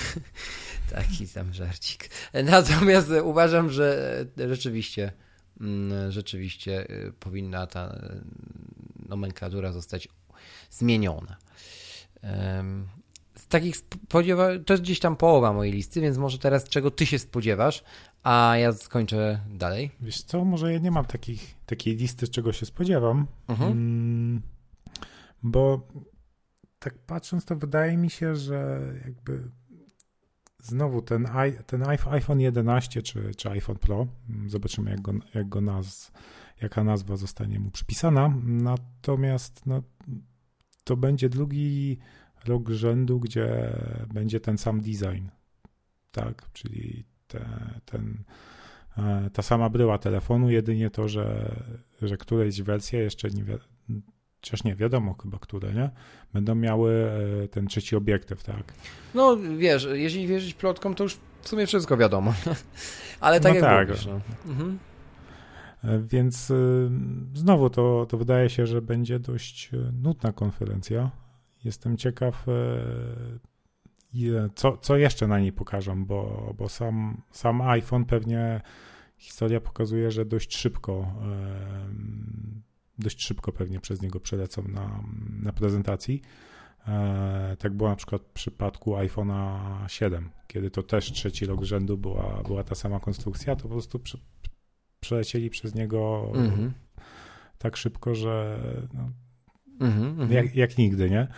[0.94, 2.10] Taki tam żarcik.
[2.44, 5.12] Natomiast uważam, że rzeczywiście
[5.62, 10.08] Mm, rzeczywiście y, powinna ta y, nomenklatura zostać
[10.70, 11.36] zmieniona.
[13.36, 14.48] z takich spodziewa...
[14.66, 17.84] to jest gdzieś tam połowa mojej listy, więc może teraz czego ty się spodziewasz,
[18.22, 19.90] a ja skończę dalej.
[20.00, 23.72] Wiesz co, może ja nie mam takich, takiej listy, czego się spodziewam, Mhm.
[23.72, 24.42] mm,
[25.42, 25.88] bo
[26.78, 29.50] tak patrząc, to wydaje mi się, że jakby
[30.62, 31.28] znowu ten,
[31.66, 36.12] ten iPhone- iPhone 11 czy, czy iPhone Pro, mm, zobaczymy jak go, jak go naz,
[36.62, 39.82] jaka nazwa zostanie mu przypisana, natomiast no,
[40.84, 41.98] to będzie drugi
[42.44, 43.76] rok rzędu, gdzie
[44.14, 45.26] będzie ten sam design,
[46.10, 48.24] tak, czyli te, ten,
[48.98, 51.56] e, ta sama bryła telefonu, jedynie to, że,
[52.02, 53.44] że któreś wersje jeszcze nie
[54.44, 55.90] chociaż nie wiadomo chyba które, nie?
[56.32, 57.10] Będą miały
[57.44, 58.72] e, ten trzeci obiektyw, tak?
[59.14, 62.34] No wiesz, jeśli wierzyć plotkom, to już w sumie wszystko wiadomo.
[63.20, 63.88] Ale tak No jak tak.
[63.88, 64.06] mówisz.
[64.06, 64.20] No.
[64.46, 64.78] Mhm.
[65.84, 66.90] E, Więc y,
[67.34, 71.10] znowu to, to wydaje się, że będzie dość e, nudna konferencja.
[71.64, 72.52] Jestem ciekaw, e,
[74.54, 78.60] co, co jeszcze na niej pokażą, bo, bo sam, sam iPhone pewnie
[79.16, 81.14] historia pokazuje, że dość szybko,
[82.98, 85.02] dość szybko pewnie przez niego przelecą na,
[85.42, 86.22] na prezentacji.
[86.88, 91.98] E, Tak było na przykład w przypadku iPhone'a 7, kiedy to też trzeci rok rzędu
[91.98, 94.18] była, była ta sama konstrukcja, to po prostu prze,
[95.00, 96.72] przelecieli przez niego Mhm.
[97.58, 98.58] tak szybko, że
[98.94, 99.10] no,
[99.80, 100.04] Mhm.
[100.06, 100.32] Mhm.
[100.32, 101.28] jak, jak nigdy, nie?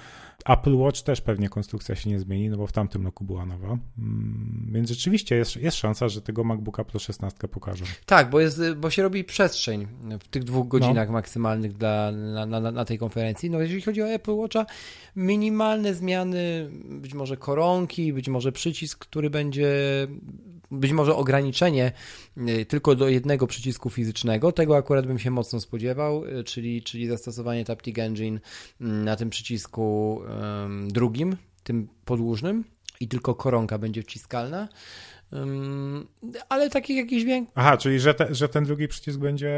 [0.44, 3.78] Apple Watch też pewnie konstrukcja się nie zmieni, no bo w tamtym roku była nowa.
[3.98, 7.84] Mm, Więc rzeczywiście jest, jest szansa, że tego MacBooka Pro 16 pokażą.
[8.06, 9.86] Tak, bo, jest, bo się robi przestrzeń
[10.20, 10.68] w tych dwóch No.
[10.68, 13.50] godzinach maksymalnych dla, na, na, na tej konferencji.
[13.50, 14.66] No jeżeli chodzi o Apple Watcha,
[15.16, 19.72] minimalne zmiany, być może koronki, być może przycisk, który będzie,
[20.70, 21.92] być może ograniczenie
[22.48, 24.52] y, tylko do jednego przycisku fizycznego.
[24.52, 28.40] Tego akurat bym się mocno spodziewał, y, czyli, czyli zastosowanie Taptic Engine
[28.80, 30.20] mm, na tym przycisku
[30.88, 32.64] drugim, tym podłużnym
[33.00, 34.68] i tylko koronka będzie wciskalna.
[35.32, 36.06] Ym,
[36.48, 39.52] ale takich jakichś większych Aha, czyli że, te, że ten drugi przycisk będzie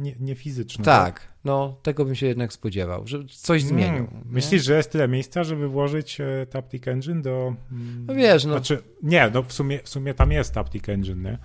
[0.00, 0.84] nie, nie fizyczny.
[0.84, 3.98] Tak, no tego bym się jednak spodziewał, że coś zmienił.
[4.04, 4.32] Mm, nie?
[4.32, 7.54] Myślisz, że jest tyle miejsca, żeby włożyć e, Taptic Engine do...
[7.72, 11.22] mm, No wiesz, no- Znaczy, nie, no w sumie, w sumie tam jest Taptic Engine,
[11.22, 11.32] nie?
[11.32, 11.38] E,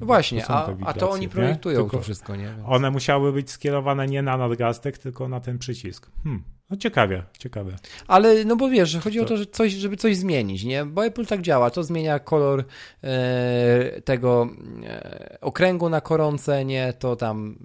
[0.00, 1.28] No właśnie, a, te a to wibracje, oni nie?
[1.28, 2.54] projektują Tylko to wszystko, nie?
[2.64, 6.10] One musiały być skierowane nie na nadgarstek, tylko na ten przycisk.
[6.24, 6.42] Hmm.
[6.70, 7.76] No ciekawie, ciekawe.
[8.06, 10.84] Ale no bo wiesz, chodzi o To- to, że coś, żeby coś zmienić, nie?
[10.84, 12.64] Bo Apple tak działa, to zmienia kolor
[13.04, 14.48] e, tego
[14.86, 16.92] e, okręgu na koronce, nie?
[16.98, 17.58] To tam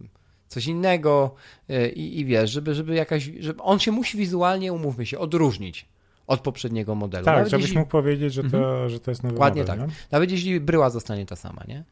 [0.48, 1.36] coś innego
[1.70, 5.86] e, i, i wiesz, żeby, żeby jakaś, żeby on się musi wizualnie, umówmy się, odróżnić
[6.28, 7.26] od poprzedniego modelu.
[7.26, 9.88] Tak, Nawet żebyś jeśli- mógł powiedzieć, że to, że to jest nowy Dokładnie model, tak.
[9.90, 9.94] nie?
[10.12, 11.84] Nawet jeśli bryła zostanie ta sama, nie?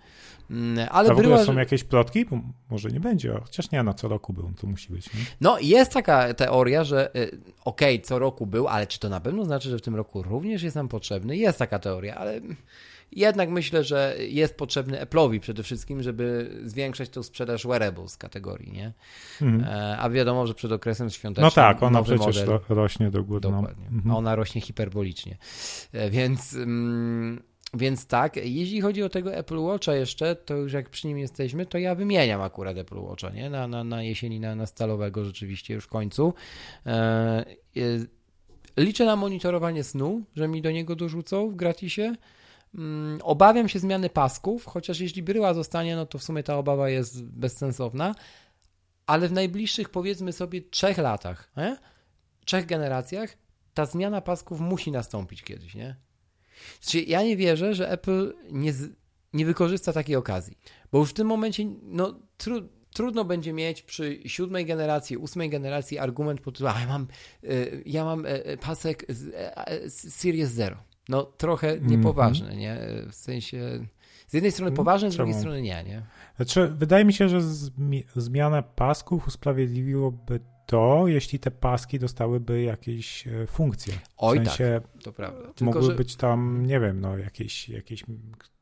[0.52, 1.44] Mm, A Ale w ogóle bryła...
[1.44, 2.26] są jakieś plotki?
[2.26, 5.14] Bo może nie będzie, chociaż nie, no co roku był, to musi być.
[5.14, 5.20] Nie?
[5.42, 9.46] No, jest taka teoria, że y, okej, co roku był, ale czy to na pewno
[9.46, 11.38] znaczy, że w tym roku również jest nam potrzebny?
[11.38, 12.42] Jest taka teoria, ale
[13.12, 18.94] jednak myślę, że jest potrzebny Apple'owi przede wszystkim, żeby zwiększać tą sprzedaż wearables kategorii, nie?
[19.42, 19.64] Mhm.
[19.64, 23.24] E, A wiadomo, że przed okresem świątecznym No tak, ona przecież model, ro, rośnie do
[23.24, 23.42] góry.
[23.44, 23.58] No.
[23.58, 23.86] Dokładnie.
[23.86, 24.12] Mhm.
[24.12, 25.38] A ona rośnie hiperbolicznie.
[25.94, 27.42] E, Więc, mm,
[27.74, 31.66] więc tak, jeśli chodzi o tego Apple Watcha jeszcze, to już jak przy nim jesteśmy,
[31.66, 33.50] to ja wymieniam akurat Apple Watcha, nie?
[33.50, 36.34] Na, na, na jesieni, na, na stalowego rzeczywiście już w końcu.
[36.86, 37.46] E, e,
[38.78, 42.16] liczę na monitorowanie snu, że mi do niego dorzucą w gratisie.
[42.76, 46.90] Mm, Obawiam się zmiany pasków, chociaż jeśli bryła zostanie, no to w sumie ta obawa
[46.90, 48.16] jest bezsensowna,
[49.06, 51.78] ale w najbliższych powiedzmy sobie trzech latach, nie?
[52.46, 53.38] trzech generacjach
[53.74, 55.96] ta zmiana pasków musi nastąpić kiedyś, nie?
[56.82, 58.74] Znaczy, ja nie wierzę, że Apple nie,
[59.34, 60.58] nie wykorzysta takiej okazji,
[60.92, 66.00] bo już w tym momencie no, tru, trudno będzie mieć przy siódmej generacji, ósmej generacji
[66.00, 67.08] argument pod tytułem, ja mam,
[67.44, 69.34] y, ja mam y, pasek z,
[69.94, 70.78] z Series Zero.
[71.10, 71.92] No trochę Mhm.
[71.92, 72.78] niepoważne, nie?
[73.10, 73.86] W sensie
[74.28, 76.02] z jednej strony poważne, z drugiej strony nie, nie?
[76.36, 83.28] Znaczy, wydaje mi się, że zmi- zmiana pasków usprawiedliwiłoby to, jeśli te paski dostałyby jakieś
[83.28, 83.94] e, funkcje.
[84.18, 85.42] Oj w tak, sensie to prawda.
[85.42, 85.96] Tylko, mogły że...
[85.96, 88.04] być tam, nie wiem, no jakieś, jakieś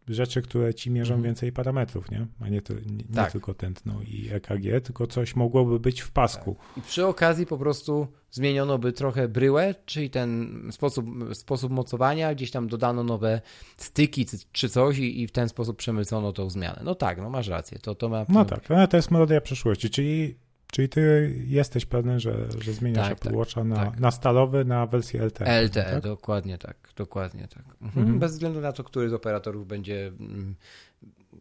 [0.08, 1.24] rzeczy, które ci mierzą Mhm.
[1.24, 2.28] więcej parametrów, nie?
[2.40, 3.32] A nie, to, nie, nie Tak.
[3.32, 6.56] tylko tętno i EKG, tylko coś mogłoby być w pasku.
[6.78, 12.52] I przy okazji po prostu zmieniono by trochę bryłę, czyli ten sposób, sposób mocowania, gdzieś
[12.52, 13.42] tam dodano nowe
[13.78, 16.82] styki czy- coś i, i w ten sposób przemycono tą zmianę.
[16.84, 18.26] No tak, no masz rację, to, to ma...
[18.30, 20.36] No tak, ale to jest melodia przyszłości, czyli,
[20.72, 24.00] czyli ty jesteś pewny, że, że zmieniasz Tak, Apple tak, Watcha na, tak.
[24.00, 25.62] na stalowy, na wersję LTE.
[25.62, 26.04] LTE, tak?
[26.04, 27.64] dokładnie tak, dokładnie tak.
[27.82, 27.98] Mhm.
[27.98, 28.20] Mhm.
[28.20, 30.56] Bez względu na to, który z operatorów będzie, mm,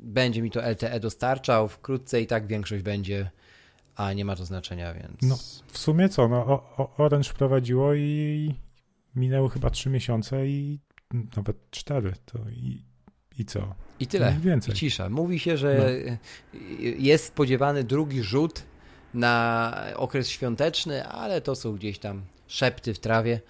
[0.01, 3.31] będzie mi to LTE dostarczał, wkrótce i tak większość będzie,
[3.97, 5.23] a nie ma to znaczenia, więc...
[5.23, 5.37] No.
[5.73, 8.55] W sumie co, no o, o, Orange wprowadziło i
[9.17, 10.81] minęły chyba trzy miesiące i
[11.37, 12.12] nawet cztery.
[12.25, 12.85] To i,
[13.39, 13.75] i co?
[14.01, 14.35] I tyle.
[14.35, 14.75] Nic więcej.
[14.75, 15.09] I cisza.
[15.09, 16.17] Mówi się, że no.
[16.99, 18.62] jest spodziewany drugi rzut
[19.16, 23.40] na okres świąteczny, ale to są gdzieś tam szepty w trawie.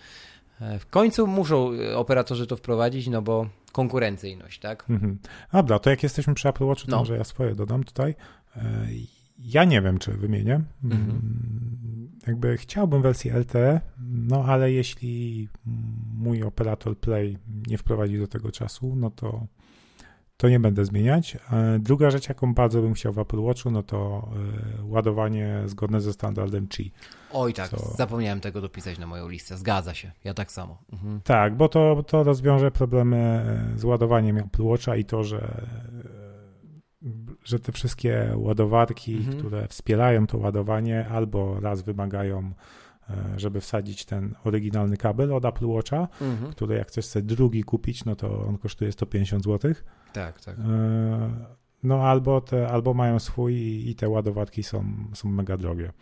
[0.60, 4.84] E, w końcu muszą operatorzy to wprowadzić, no bo konkurencyjność, tak?
[4.90, 5.18] Mhm.
[5.52, 6.98] Dobra, to jak jesteśmy przy Apple Watch, to no.
[6.98, 8.14] może ja swoje dodam tutaj.
[8.56, 8.86] E,
[9.38, 10.60] ja nie wiem, czy wymienię.
[10.84, 11.02] Mhm.
[11.02, 15.48] Mm, jakby chciałbym wersję LTE, no ale jeśli
[16.14, 19.46] mój operator Play nie wprowadzi do tego czasu, no to
[20.36, 21.36] to nie będę zmieniać.
[21.52, 24.28] E, druga rzecz, jaką bardzo bym chciał w Apple Watchu, no to
[24.78, 26.92] e, ładowanie zgodne ze standardem Qi.
[27.32, 27.76] Oj tak, co...
[27.96, 29.56] zapomniałem tego dopisać na moją listę.
[29.56, 30.82] Zgadza się, ja tak samo.
[30.92, 31.20] Mhm.
[31.24, 35.66] Tak, bo to, to rozwiąże problemy e, z ładowaniem Apple Watcha i to, że
[37.44, 39.38] że te wszystkie ładowarki, mhm.
[39.38, 42.52] które wspierają to ładowanie, albo raz wymagają
[43.36, 46.52] żeby wsadzić ten oryginalny kabel od Apple Watcha, mhm.
[46.52, 49.74] który jak chcesz sobie drugi kupić, no to on kosztuje 150 zł.
[50.16, 50.58] Tak, tak.
[50.58, 50.62] E,
[51.82, 53.54] no albo, te, albo mają swój
[53.88, 55.92] i te ładowarki są, są mega drogie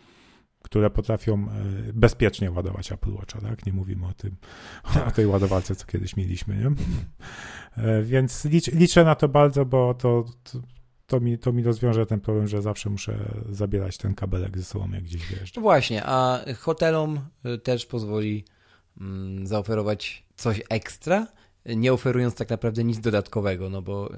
[0.61, 3.65] które potrafią e, bezpiecznie ładować Apple Watcha, tak?
[3.65, 4.35] Nie mówimy o tym,
[4.93, 5.07] tak.
[5.07, 6.71] o tej ładowarce, co kiedyś mieliśmy, nie?
[8.03, 10.59] Więc licz, liczę na to bardzo, bo to, to,
[11.07, 14.91] to mi, to mi rozwiąże ten problem, że zawsze muszę zabierać ten kabelek ze sobą,
[14.91, 15.51] jak gdzieś wjeżdżam.
[15.55, 17.19] No właśnie, a hotelom
[17.63, 18.45] też pozwoli
[19.01, 21.27] mm, zaoferować coś ekstra,
[21.65, 24.09] nie oferując tak naprawdę nic dodatkowego, no bo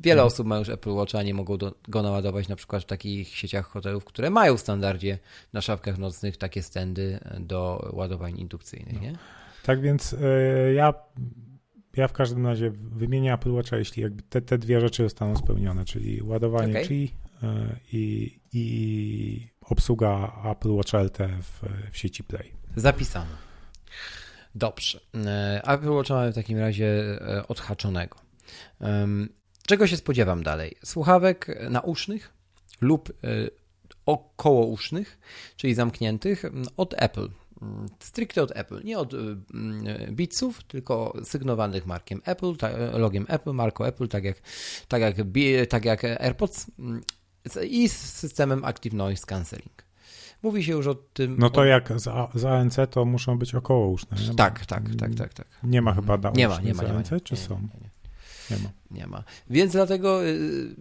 [0.00, 0.26] wiele mhm.
[0.26, 3.28] osób ma już Apple Watcha, a nie mogą do, go naładować na przykład w takich
[3.28, 5.18] sieciach hotelów, które mają w standardzie
[5.52, 9.00] na szafkach nocnych takie stędy do ładowań indukcyjnych, no.
[9.00, 9.12] nie?
[9.62, 10.94] Tak więc y, ja
[11.96, 15.84] ja w każdym razie wymienię Apple Watcha, jeśli jakby te, te dwie rzeczy zostaną spełnione,
[15.84, 16.86] czyli ładowanie okay.
[16.86, 22.52] Qi e, i, i obsługa Apple Watch LT w, w sieci Play.
[22.76, 23.49] Zapisano.
[24.54, 25.00] Dobrze.
[25.26, 26.86] E, Apple Watcha mamy w takim razie
[27.20, 28.16] e, odhaczonego.
[29.66, 30.76] Czego się spodziewam dalej?
[30.84, 32.32] Słuchawek nausznych
[32.80, 33.12] lub
[34.06, 35.18] okołousznych,
[35.56, 36.42] czyli zamkniętych
[36.76, 37.28] od Apple.
[37.98, 39.12] Stricte od Apple, nie od
[40.10, 42.52] Beatsów, tylko sygnowanych markiem Apple,
[42.92, 44.36] logiem Apple, marką Apple, tak jak,
[44.88, 45.16] tak jak,
[45.68, 46.66] tak jak AirPods
[47.68, 49.89] i z systemem Active Noise Cancelling.
[50.42, 51.36] Mówi się już o tym.
[51.38, 54.16] No to jak za, za ANC to muszą być około uszne.
[54.36, 55.46] Tak, tak, tak, tak, tak.
[55.62, 57.54] Nie ma chyba da nie ma, nie ma, nie ma, ANC, czy nie, są?
[57.54, 57.90] Nie, nie.
[58.50, 58.70] Nie ma.
[58.90, 59.24] Nie ma.
[59.50, 60.74] Więc dlatego y,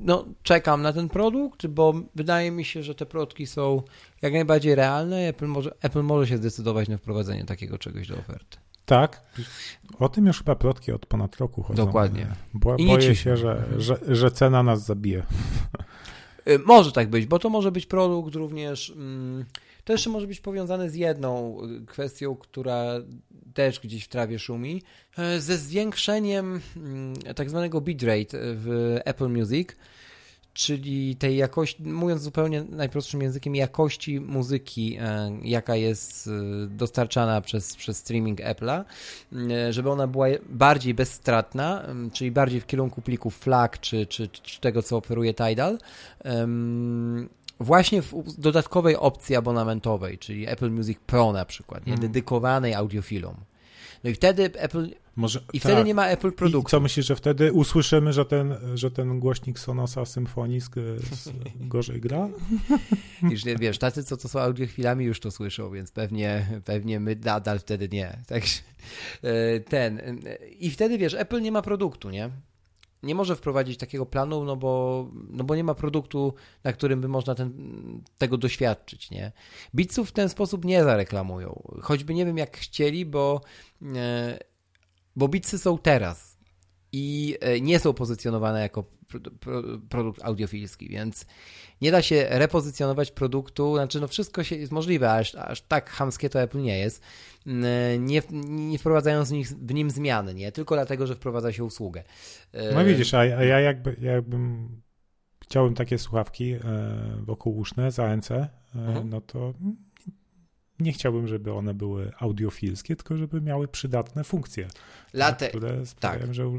[0.00, 3.82] no, czekam na ten produkt, bo wydaje mi się, że te produktki są
[4.22, 5.28] jak najbardziej realne.
[5.28, 8.58] Apple może, Apple może się zdecydować na wprowadzenie takiego czegoś do oferty.
[8.86, 9.22] Tak.
[9.98, 11.86] O tym już chyba plotki od ponad roku chodzą.
[11.86, 12.26] Dokładnie.
[12.54, 15.22] Bo, boję się, że, że, że cena nas zabije.
[16.48, 18.90] Y, może tak być, bo to może być produkt również.
[18.90, 19.44] Mm,
[19.84, 22.84] to jeszcze może być powiązane z jedną y, kwestią, która
[23.54, 24.82] też gdzieś w trawie szumi,
[25.18, 29.68] e, ze zwiększeniem mm, tak zwanego bitrate w Apple Music,
[30.58, 36.30] czyli tej jakości, mówiąc zupełnie najprostszym językiem, jakości muzyki, e, jaka jest e,
[36.66, 38.84] dostarczana przez, przez streaming Apple'a,
[39.70, 44.82] żeby ona była bardziej bezstratna, czyli bardziej w kierunku plików FLAC czy, czy, czy tego,
[44.82, 45.78] co oferuje Tidal
[47.60, 51.92] właśnie w dodatkowej opcji abonamentowej, czyli Apple Music Pro na przykład, nie?
[51.92, 52.00] Mm.
[52.00, 53.34] dedykowanej audiofilom.
[54.04, 54.88] No i wtedy Apple.
[55.18, 55.86] Może, I wtedy tak.
[55.86, 56.68] nie ma Apple produktu.
[56.68, 60.74] I co myślisz, że wtedy usłyszymy, że ten, że ten głośnik Sonosa Symfonisk
[61.60, 62.28] gorzej gra?
[63.30, 67.16] Już nie, wiesz, tacy, co to są audiofilami, już to słyszą, więc pewnie, pewnie my
[67.24, 68.18] nadal wtedy nie.
[68.28, 68.60] Także
[69.22, 70.00] e, ten.
[70.58, 72.30] I wtedy wiesz, Apple nie ma produktu, nie?
[73.02, 77.08] nie może wprowadzić takiego planu, no bo, no bo nie ma produktu, na którym by
[77.08, 77.52] można ten,
[78.18, 79.32] tego doświadczyć, nie?
[79.74, 83.40] Beatsów w ten sposób nie zareklamują, choćby nie wiem jak chcieli, bo,
[85.08, 86.38] e, bo Beatsy są teraz
[86.92, 88.84] i e, nie są pozycjonowane jako
[89.88, 91.26] produkt audiofilski, więc
[91.80, 96.30] nie da się repozycjonować produktu, znaczy no wszystko się jest możliwe, aż, aż tak hamskie
[96.30, 97.02] to Apple nie jest,
[97.98, 100.52] nie, nie wprowadzając w, nich, w nim zmiany, nie?
[100.52, 102.04] Tylko dlatego, że wprowadza się usługę.
[102.74, 104.68] No widzisz, a, a ja jakby, jakbym
[105.48, 106.60] chciałbym takie słuchawki e,
[107.22, 109.08] wokółuszne z ANC, e, mhm.
[109.08, 109.54] no to
[110.80, 114.68] nie chciałbym, żeby one były audiofilskie, tylko żeby miały przydatne funkcje,
[115.12, 115.48] Late...
[115.48, 116.34] które sprawiają, tak.
[116.34, 116.50] że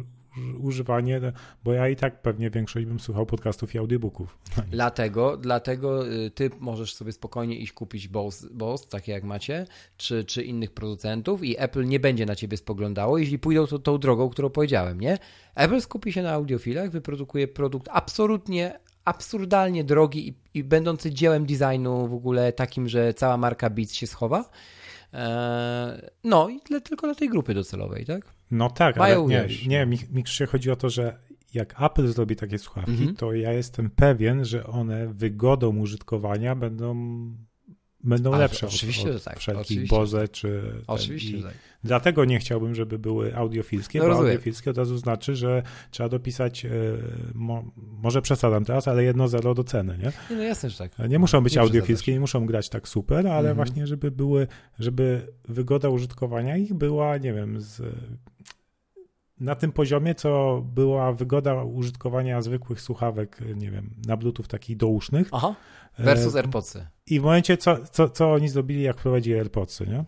[0.59, 1.21] używanie,
[1.63, 4.37] bo ja i tak pewnie większość bym słuchał podcastów i audiobooków.
[4.71, 9.65] Dlatego, dlatego y, ty możesz sobie spokojnie iść kupić Bose, Bose takie jak macie,
[9.97, 13.97] czy, czy innych producentów i Apple nie będzie na ciebie spoglądało, jeśli pójdą to, tą
[13.97, 15.17] drogą, którą powiedziałem, nie?
[15.55, 22.07] Apple skupi się na audiofilach, wyprodukuje produkt absolutnie absurdalnie drogi i, i będący dziełem designu
[22.07, 24.49] w ogóle takim, że cała marka Beats się schowa
[25.13, 28.33] E, no i tyle, tylko dla tej grupy docelowej, tak?
[28.51, 29.97] No tak, Mają, ale nie, wiesz, nie mi,
[30.51, 31.19] chodzi o to, że
[31.53, 33.15] jak Apple zrobi takie słuchawki, Mhm.
[33.15, 36.95] to ja jestem pewien, że one wygodą użytkowania będą,
[38.03, 40.81] będą Ale lepsze oczywiście, od, że tak, od wszelkich oczywiście, Boze czy ten.
[40.87, 41.53] Oczywiście, I tak.
[41.83, 44.31] Dlatego nie chciałbym, żeby były audiofilskie, No bo rozumiem.
[44.31, 46.69] audiofilskie od razu znaczy, że trzeba dopisać, e,
[47.33, 50.11] mo, może przesadzam teraz, ale jedno zero do ceny, nie?
[50.29, 51.09] Nie, no jasne, że tak.
[51.09, 53.55] Nie muszą być Nie audiofilskie, nie muszą grać tak super, ale Mhm.
[53.55, 54.47] właśnie, żeby były,
[54.79, 57.81] żeby wygoda użytkowania ich była, nie wiem, z,
[59.39, 65.27] na tym poziomie, co była wygoda użytkowania zwykłych słuchawek, nie wiem, na Bluetooth takich dousznych.
[65.31, 65.55] Aha,
[65.99, 66.87] versus E, AirPodsy.
[67.07, 70.03] I w momencie, co, co, co oni zrobili, jak wprowadzili AirPodsy, nie?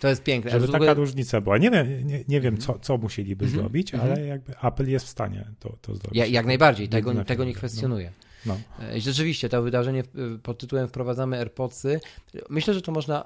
[0.00, 0.50] To jest piękne.
[0.50, 1.58] Żeby taka różnica była.
[1.58, 3.60] Nie wiem, nie, nie wiem co, co musieliby Mhm.
[3.62, 4.12] zrobić, Mhm.
[4.12, 6.18] ale jakby Apple jest w stanie to, to zrobić.
[6.18, 8.12] Ja, jak najbardziej, tego, Jedyna tego nie chwila, kwestionuję.
[8.46, 8.56] No.
[8.96, 10.02] I Rzeczywiście, to wydarzenie
[10.42, 12.00] pod tytułem Wprowadzamy AirPodsy,
[12.50, 13.24] myślę, że to można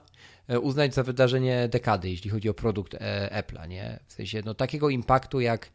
[0.62, 2.98] uznać za wydarzenie dekady, jeśli chodzi o produkt e,
[3.42, 4.00] Apple'a, nie?
[4.06, 5.70] W sensie, no takiego impaktu jak...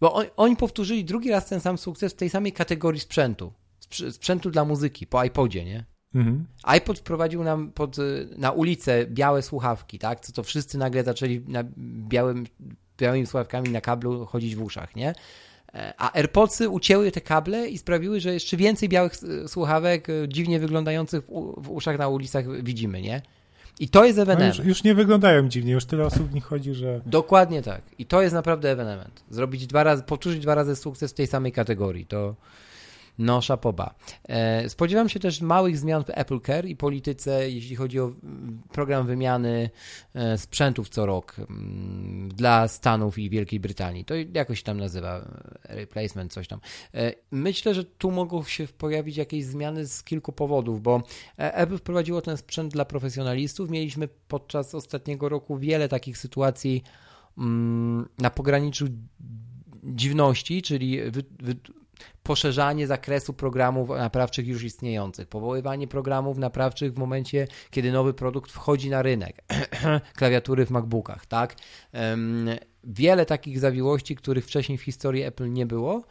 [0.00, 3.52] Bo on, oni powtórzyli drugi raz ten sam sukces w tej samej kategorii sprzętu.
[3.80, 5.84] Sprz- Sprzętu dla muzyki, po iPodzie, nie?
[6.14, 6.46] Mhm.
[6.62, 10.20] iPod wprowadził nam pod, y, na ulicę białe słuchawki, tak?
[10.20, 11.64] Co to wszyscy nagle zaczęli na
[12.08, 12.46] białym,
[12.98, 15.14] białymi słuchawkami na kablu chodzić w uszach, nie?
[15.74, 19.12] E, A AirPodsy ucięły te kable i sprawiły, że jeszcze więcej białych
[19.46, 21.24] słuchawek dziwnie wyglądających
[21.56, 23.22] w uszach na ulicach widzimy, nie?
[23.80, 24.58] I to jest No ewenement.
[24.58, 27.82] już, już nie wyglądają dziwnie, już tyle osób w nich chodzi, że Dokładnie tak.
[27.98, 29.24] I to jest naprawdę ewenement.
[29.30, 32.06] Zrobić dwa razy, powtórzyć dwa razy sukces w tej samej kategorii.
[32.06, 32.34] To
[33.18, 33.94] no szapoba.
[34.24, 38.62] E, spodziewam się też małych zmian w Apple Care i polityce, jeśli chodzi o mm,
[38.72, 39.70] program wymiany
[40.14, 44.04] e, sprzętów co rok mm, dla Stanów i Wielkiej Brytanii.
[44.04, 46.60] To jakoś tam nazywa, e, replacement, coś tam.
[47.30, 51.02] Myślę, że tu mogą się pojawić jakieś zmiany z kilku powodów, bo
[51.36, 53.70] Apple wprowadziło ten sprzęt dla profesjonalistów.
[53.70, 56.82] Mieliśmy podczas ostatniego roku wiele takich sytuacji
[57.38, 58.86] mm, na pograniczu
[59.84, 60.98] dziwności, czyli
[62.22, 68.90] poszerzanie zakresu programów naprawczych już istniejących, powoływanie programów naprawczych w momencie, kiedy nowy produkt wchodzi
[68.90, 69.44] na rynek,
[70.18, 71.56] klawiatury w MacBookach, tak?
[72.84, 76.04] Wiele takich zawiłości, których wcześniej w historii Apple nie było.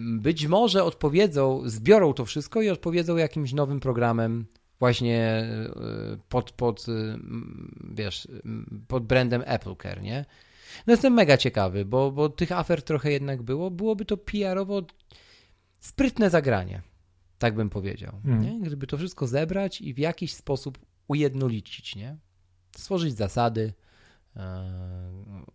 [0.00, 4.46] Być może odpowiedzą, zbiorą to wszystko i odpowiedzą jakimś nowym programem
[4.78, 6.86] właśnie e, pod, pod,
[7.90, 8.28] wiesz,
[8.88, 10.24] pod brandem Apple Care, nie?
[10.86, 13.70] No jestem mega ciekawy, bo, bo tych afer trochę jednak było.
[13.70, 14.82] Byłoby to PR-owo
[15.80, 16.82] sprytne zagranie,
[17.38, 18.12] tak bym powiedział.
[18.24, 18.42] Mhm.
[18.42, 18.60] Nie?
[18.66, 22.16] Gdyby to wszystko zebrać i w jakiś sposób ujednolicić, nie?
[22.76, 23.72] Stworzyć zasady,
[24.36, 24.70] e,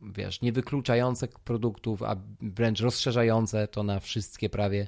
[0.02, 4.88] wiesz, nie wykluczające produktów, a wręcz rozszerzające to na wszystkie prawie,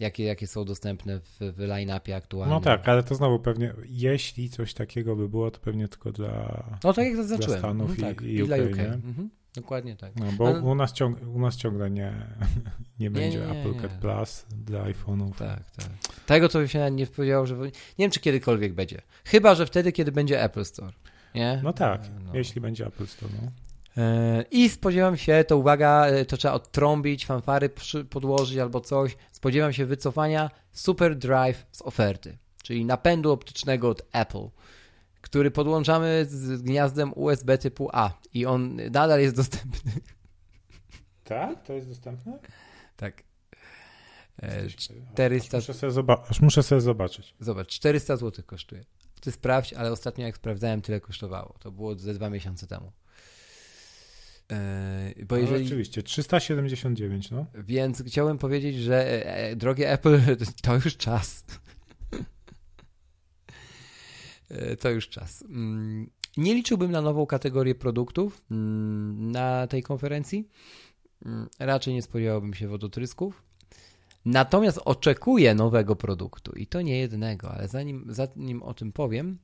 [0.00, 2.54] jakie, jakie są dostępne w, w line-upie aktualnie.
[2.54, 6.64] No tak, ale to znowu pewnie, jeśli coś takiego by było, to pewnie tylko dla.
[6.84, 7.58] No tak jak zaznaczyłem.
[7.58, 8.22] Stanów i- tak.
[8.22, 8.78] i I dla UK?
[8.78, 9.30] Mhm.
[9.54, 10.12] Dokładnie tak.
[10.16, 12.12] No, bo Ale- u, nas ciąg, u nas ciągle nie,
[13.00, 13.80] nie będzie nie, Apple nie.
[13.80, 15.32] Cat Plus dla iPhone'ów.
[15.38, 15.86] Tak, tak.
[16.26, 17.56] Tego to by się nie powiedziało, że.
[17.56, 19.02] Nie wiem, czy kiedykolwiek będzie.
[19.24, 20.92] Chyba, że wtedy, kiedy będzie Apple Store.
[21.34, 21.60] Nie?
[21.64, 22.30] No tak, No.
[22.34, 23.32] jeśli będzie Apple Store.
[23.42, 23.50] No.
[24.02, 27.70] E, I spodziewam się, to uwaga, e, to trzeba odtrąbić, fanfary
[28.10, 29.16] podłożyć albo coś.
[29.32, 34.48] Spodziewam się wycofania Super Drive z oferty, czyli napędu optycznego od Apple,
[35.22, 39.92] który podłączamy z gniazdem USB typu A i on nadal jest dostępny.
[41.24, 41.62] Tak?
[41.66, 42.38] To jest dostępne?
[42.96, 43.22] Tak.
[44.42, 44.76] E, Aż
[45.12, 47.34] 400 muszę, sobie zoba- aż muszę sobie zobaczyć.
[47.40, 48.84] Zobacz, 400 zł kosztuje.
[49.20, 51.54] Ty sprawdź, ale ostatnio jak sprawdzałem, tyle kosztowało.
[51.60, 52.92] To było ze dwa miesiące temu.
[54.50, 57.46] Eee, bo No, jeżeli, Oczywiście, 379, no.
[57.54, 60.20] więc chciałem powiedzieć, że e, drogie Apple,
[60.62, 61.44] to już czas.
[64.52, 65.42] E, to już czas.
[65.42, 70.48] Mm, Nie liczyłbym na nową kategorię produktów mm, na tej konferencji.
[71.26, 73.42] Mm, Raczej nie spodziewałbym się wodotrysków.
[74.24, 79.38] Natomiast oczekuję nowego produktu i to nie jednego, ale zanim, zanim o tym powiem,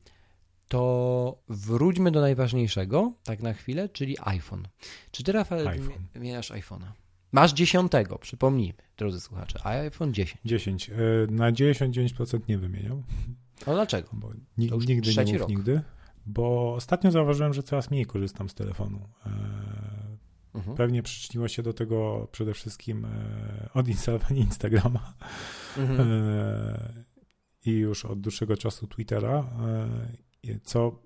[0.68, 4.68] to wróćmy do najważniejszego, tak na chwilę, czyli iPhone.
[5.10, 5.88] Czy ty, Rafał, iPhone.
[5.88, 6.86] mi- wymieniasz iPhone'a?
[7.32, 10.40] Masz dziesiątego, przypomnijmy, drodzy słuchacze, a iPhone 10.
[10.44, 10.90] 10.
[10.90, 10.94] Y,
[11.30, 13.02] Na 99% nie wymieniał,
[13.66, 14.08] No dlaczego?
[14.12, 15.48] bo ni- nigdy nie mów rok.
[15.48, 15.80] nigdy.
[16.26, 19.08] Bo ostatnio zauważyłem, że coraz mniej korzystam z telefonu.
[19.26, 19.30] E,
[20.54, 20.76] Mhm.
[20.76, 25.14] Pewnie przyczyniło się do tego przede wszystkim e, odinstalowanie Instagrama
[25.78, 26.00] Mhm.
[26.10, 27.04] e,
[27.66, 29.44] i już od dłuższego czasu Twittera,
[30.62, 30.98] co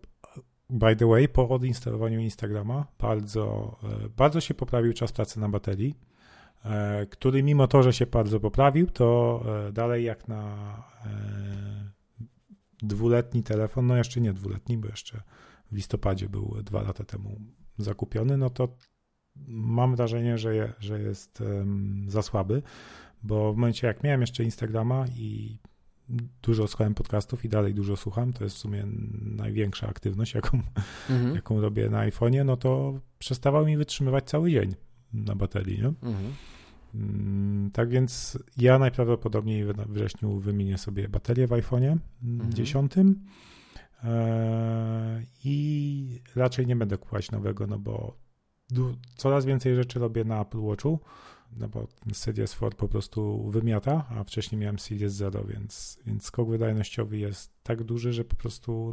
[0.71, 3.77] by the way, po odinstalowaniu Instagrama bardzo,
[4.17, 5.95] bardzo się poprawił czas pracy na baterii,
[7.11, 9.43] który mimo to, że się bardzo poprawił, to
[9.73, 10.57] dalej jak na
[12.83, 15.23] dwuletni telefon, no jeszcze nie dwuletni, bo jeszcze
[15.73, 17.41] w listopadzie był dwa lata temu
[17.79, 18.77] zakupiony, no to
[19.47, 22.63] mam wrażenie, że, je, że jest um, za słaby,
[23.23, 25.59] bo w momencie jak miałem jeszcze Instagrama i
[26.43, 28.87] dużo słuchałem podcastów i dalej dużo słucham, to jest w sumie
[29.23, 30.61] największa aktywność, jaką,
[31.11, 31.35] mhm.
[31.35, 34.75] jaką robię na iPhone'ie, no to przestawał mi wytrzymywać cały dzień
[35.13, 35.89] na baterii, nie?
[35.89, 36.33] Mhm.
[36.95, 42.55] Mm, tak więc ja najprawdopodobniej w wrześniu wymienię sobie baterię w iPhone'ie mhm.
[42.55, 42.93] 10
[44.05, 48.23] e, i raczej nie będę kupować nowego, no bo
[49.17, 51.01] coraz więcej rzeczy robię na Apple Watchu,
[51.57, 56.49] no bo Series 4 po prostu wymiata, a wcześniej miałem Series 0, więc, więc skok
[56.49, 58.93] wydajnościowy jest tak duży, że po prostu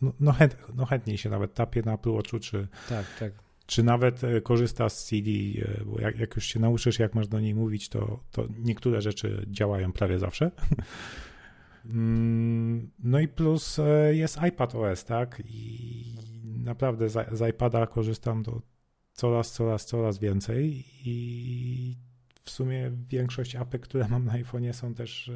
[0.00, 3.32] no, no, chęt, no chętniej się nawet tapie na Apple Watchu, czy, tak, tak.
[3.70, 7.28] Czy nawet e, korzysta z CD, e, bo jak, jak już się nauczysz, jak masz
[7.28, 10.50] do niej mówić, to, to niektóre rzeczy działają prawie zawsze.
[11.84, 15.42] Mm, no i plus e, jest iPad OS, tak?
[15.44, 16.14] I
[16.64, 18.62] naprawdę z, z iPada korzystam do
[19.12, 21.96] coraz, coraz, coraz więcej i
[22.44, 25.30] w sumie większość apek, które mam na iPhone'ie są też,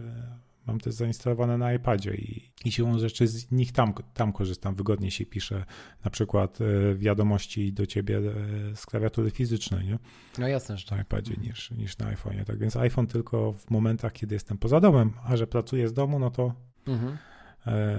[0.67, 5.11] mam też zainstalowane na iPadzie i, i siłą rzeczy z nich tam, tam korzystam, wygodnie
[5.11, 5.65] się pisze
[6.05, 9.99] na przykład e, wiadomości do ciebie e, z klawiatury fizycznej, nie?
[10.39, 11.07] No jasne, że Na tak.
[11.07, 15.12] iPadzie niż, niż na iPhone'ie, tak więc iPhone tylko w momentach, kiedy jestem poza domem,
[15.25, 16.55] a że pracuję z domu, no to
[16.87, 17.19] mhm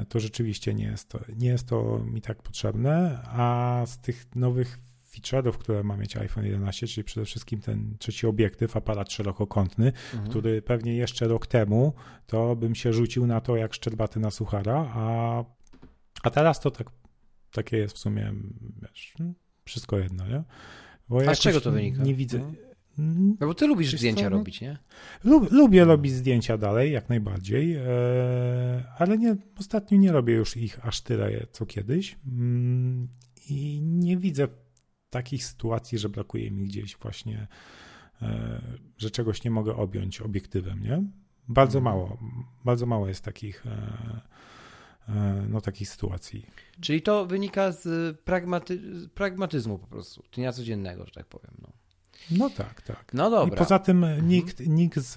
[0.10, 4.80] to rzeczywiście nie jest to, nie jest to mi tak potrzebne, a z tych nowych
[5.16, 10.30] feature'ów, które ma mieć iPhone 11, czyli przede wszystkim ten trzeci obiektyw, aparat szerokokątny, mhm.
[10.30, 11.94] który pewnie jeszcze rok temu
[12.28, 15.44] to bym się rzucił na to jak szczerbaty na suchara, a,
[16.24, 16.92] a teraz to tak,
[17.52, 18.34] takie jest w sumie,
[18.82, 19.14] wiesz,
[19.66, 20.44] wszystko jedno, nie?
[21.30, 22.04] A z czego to wynika?
[22.04, 22.40] Nie widzę.
[22.40, 22.52] No.
[23.40, 24.38] No bo ty lubisz Wiesz zdjęcia co, no?
[24.38, 24.78] robić, nie?
[25.24, 27.84] Lub, lubię robić zdjęcia dalej, jak najbardziej, e,
[28.98, 33.08] ale nie, ostatnio nie robię już ich aż tyle, co kiedyś mm,
[33.50, 34.48] i nie widzę
[35.16, 37.48] takich sytuacji, że brakuje mi gdzieś właśnie,
[38.22, 38.62] e,
[38.98, 41.04] że czegoś nie mogę objąć obiektywem, nie?
[41.48, 41.96] Bardzo mhm.
[41.96, 42.18] mało,
[42.66, 44.22] bardzo mało jest takich, e,
[45.10, 46.46] e, no, takich sytuacji.
[46.82, 48.82] Czyli to wynika z pragmaty,
[49.14, 51.54] pragmatyzmu po prostu, dnia codziennego, że tak powiem.
[51.62, 51.70] No.
[52.32, 53.14] No tak, tak.
[53.14, 53.56] No dobra.
[53.56, 54.28] I poza tym mhm.
[54.28, 55.16] nikt, nikt z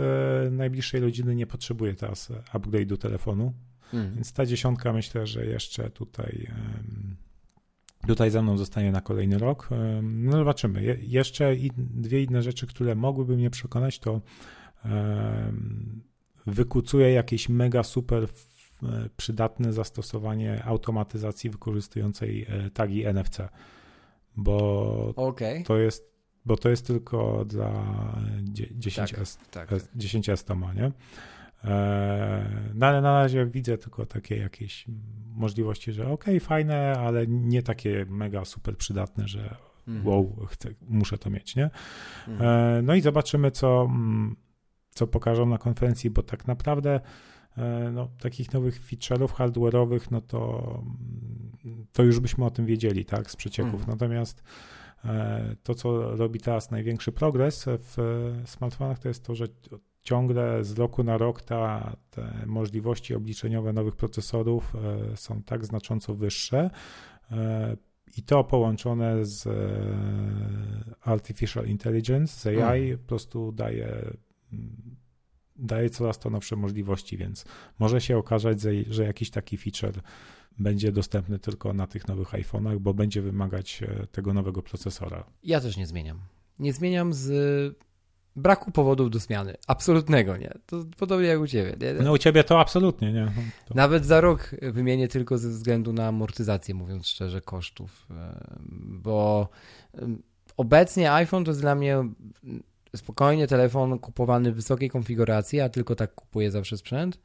[0.52, 3.52] najbliższej rodziny nie potrzebuje teraz upgrade'u telefonu,
[3.94, 4.14] mhm.
[4.14, 6.50] więc ta dziesiątka myślę, że jeszcze tutaj
[8.06, 9.68] tutaj ze mną zostanie na kolejny rok.
[10.02, 10.82] No zobaczymy.
[10.82, 14.20] Je, jeszcze dwie inne rzeczy, które mogłyby mnie przekonać, to
[16.46, 18.24] wykucuje jakieś mega super
[18.82, 23.38] e, przydatne zastosowanie automatyzacji wykorzystującej e, tagi NFC,
[24.36, 25.62] bo okay.
[25.62, 26.08] to jest
[26.44, 27.72] bo to jest tylko dla
[28.78, 29.80] 10S, tak, tak.
[29.96, 30.92] 10S to ma, nie?
[31.64, 34.84] E, no ale na razie widzę tylko takie jakieś
[35.34, 39.56] możliwości, że ok, fajne, ale nie takie mega super przydatne, że
[39.88, 40.06] mhm.
[40.06, 41.70] wow, chcę, muszę to mieć, nie?
[42.28, 42.78] Mhm.
[42.78, 43.90] E, no i zobaczymy, co,
[44.90, 47.00] co pokażą na konferencji, bo tak naprawdę
[47.56, 50.82] e, no, takich nowych feature'ów hardware'owych, no to,
[51.92, 53.80] to już byśmy o tym wiedzieli, tak, z przecieków.
[53.80, 53.90] Mhm.
[53.90, 54.42] Natomiast
[55.62, 57.96] to, co robi teraz największy progres w
[58.46, 59.46] smartfonach, to jest to, że
[60.08, 64.74] ciągle z roku na rok ta, te możliwości obliczeniowe nowych procesorów
[65.12, 66.70] e, są tak znacząco wyższe.
[67.30, 67.76] E,
[68.16, 69.50] I to połączone z e,
[71.00, 72.98] Artificial Intelligence, z AI, mm.
[72.98, 74.14] po prostu daje,
[75.56, 77.44] daje coraz to nowsze możliwości, więc
[77.78, 80.00] może się okazać, że jakiś taki feature
[80.58, 83.82] będzie dostępny tylko na tych nowych iPhone'ach, bo będzie wymagać
[84.12, 85.24] tego nowego procesora.
[85.44, 86.20] Ja też nie zmieniam.
[86.58, 87.28] Nie zmieniam z
[88.38, 89.54] braku powodów do zmiany.
[89.66, 90.54] Absolutnego, nie?
[90.66, 91.76] To podobnie jak u ciebie.
[91.80, 92.04] Nie?
[92.04, 93.32] No u ciebie to absolutnie, nie?
[93.66, 93.74] To...
[93.74, 98.06] Nawet za rok wymienię tylko ze względu na amortyzację, mówiąc szczerze, kosztów.
[98.10, 99.48] E, bo
[100.56, 102.04] obecnie iPhone to jest dla mnie
[102.96, 107.18] spokojnie telefon kupowany w wysokiej konfiguracji, a tylko tak kupuję zawsze sprzęt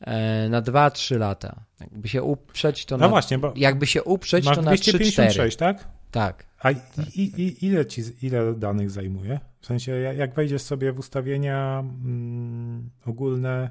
[0.00, 1.60] e, na 2-3 lata.
[1.80, 5.56] Jakby się uprzeć, to no na, właśnie, bo jakby się uprzeć, to na 3-4.
[5.56, 5.88] tak?
[6.14, 6.46] Tak.
[6.58, 6.76] A i,
[7.14, 9.40] i, i, ile, ci, ile danych zajmuje?
[9.60, 13.70] W sensie, jak wejdziesz sobie w ustawienia mm, ogólne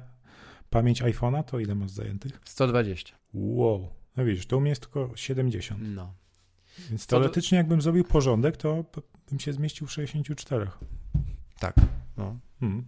[0.70, 2.40] pamięć iPhone'a, to ile masz zajętych?
[2.44, 3.16] 120.
[3.34, 3.88] Wow.
[4.16, 5.80] No widzisz, to u mnie jest tylko 70.
[5.84, 6.14] No.
[6.90, 8.84] Więc teoretycznie, jakbym zrobił porządek, to
[9.30, 10.66] bym się zmieścił w 64.
[11.58, 11.74] Tak.
[12.16, 12.38] No.
[12.60, 12.86] Hmm.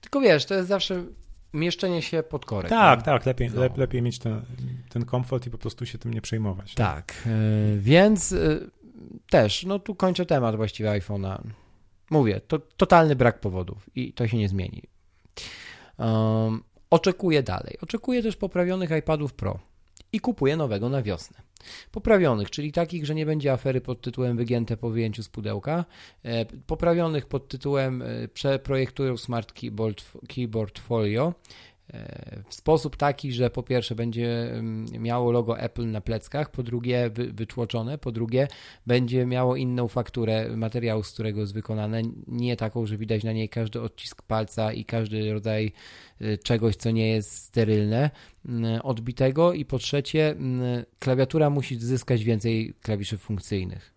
[0.00, 1.04] Tylko wiesz, to jest zawsze
[1.52, 2.70] mieszczenie się pod korek.
[2.70, 3.62] Tak, tak, lepiej, no.
[3.76, 4.42] lepiej mieć ten,
[4.88, 6.74] ten komfort i po prostu się tym nie przejmować.
[6.74, 8.70] Tak, yy, więc yy,
[9.30, 11.38] też, no tu kończę temat właściwie iPhone'a.
[12.10, 14.82] Mówię, to totalny brak powodów i to się nie zmieni.
[15.98, 17.78] Um, oczekuję dalej.
[17.82, 19.58] Oczekuję też poprawionych iPadów Pro
[20.16, 21.36] i kupuję nowego na wiosnę.
[21.92, 25.84] Poprawionych, czyli takich, że nie będzie afery pod tytułem wygięte po wyjęciu z pudełka.
[26.22, 31.34] E, poprawionych pod tytułem e, przeprojektują Smart Keyboard, Keyboard Folio
[32.48, 37.10] w sposób taki, że po pierwsze będzie mm, miało logo Apple na pleckach, po drugie
[37.10, 38.48] wy, wytłoczone, po drugie
[38.86, 43.48] będzie miało inną fakturę materiału, z którego jest wykonane, nie taką, że widać na niej
[43.48, 45.72] każdy odcisk palca i każdy rodzaj
[46.20, 48.10] y, czegoś, co nie jest sterylne,
[48.46, 53.95] mm, odbitego i po trzecie mm, klawiatura musi zyskać więcej klawiszy funkcyjnych.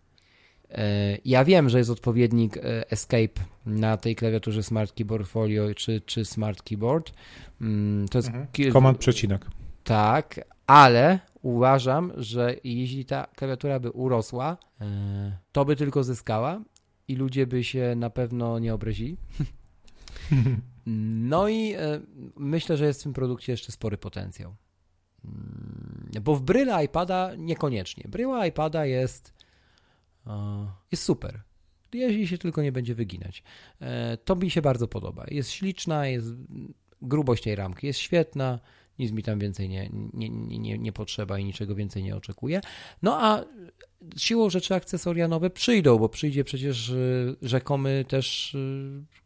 [0.71, 6.01] E, ja wiem, że jest odpowiednik e, Escape na tej klawiaturze Smart Keyboard Folio czy,
[6.01, 7.13] czy Smart Keyboard.
[7.61, 8.71] Mm, to jest mhm.
[8.73, 9.45] Komand przecinek.
[9.83, 16.61] Tak, ale uważam, że jeśli ta klawiatura by urosła, e, to by tylko zyskała
[17.07, 19.17] i ludzie by się na pewno nie obrazili.
[21.29, 21.75] No i
[22.35, 24.55] myślę, że jest w tym produkcie jeszcze spory potencjał.
[25.25, 28.03] Mm, bo w bryle iPada niekoniecznie.
[28.09, 29.33] Bryła iPada jest
[30.91, 31.41] jest super.
[31.93, 33.43] Jeśli się tylko nie będzie wyginać.
[33.81, 35.25] E, to mi się bardzo podoba.
[35.27, 36.33] Jest śliczna, jest
[37.01, 38.59] grubość tej ramki jest świetna,
[38.99, 42.61] nic mi tam więcej nie, nie, nie, nie potrzeba i niczego więcej nie oczekuję.
[43.01, 43.45] No a
[44.17, 46.95] siłą rzeczy akcesoria nowe przyjdą, bo przyjdzie przecież e,
[47.41, 48.59] rzekomy też e,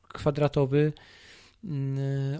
[0.08, 0.94] kwadratowy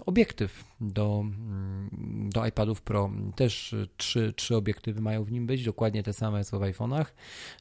[0.06, 3.10] obiektyw do, mm, do iPadów Pro.
[3.36, 7.04] Też trzy, trzy obiektywy mają w nim być, dokładnie te same co w iPhone'ach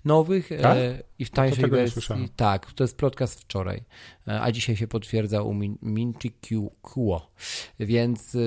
[0.05, 0.77] nowych tak?
[0.77, 2.29] e, i w tańszej wersji.
[2.35, 3.83] Tak, to jest podcast wczoraj,
[4.27, 6.29] e, a dzisiaj się potwierdza u Minty
[6.81, 7.31] Quo.
[7.79, 8.39] Więc, e,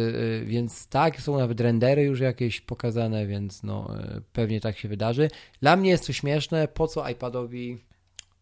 [0.45, 3.91] więc tak, są nawet rendery już jakieś pokazane, więc no,
[4.33, 5.31] pewnie tak się wydarzy.
[5.61, 7.79] Dla mnie jest to śmieszne, po co iPadowi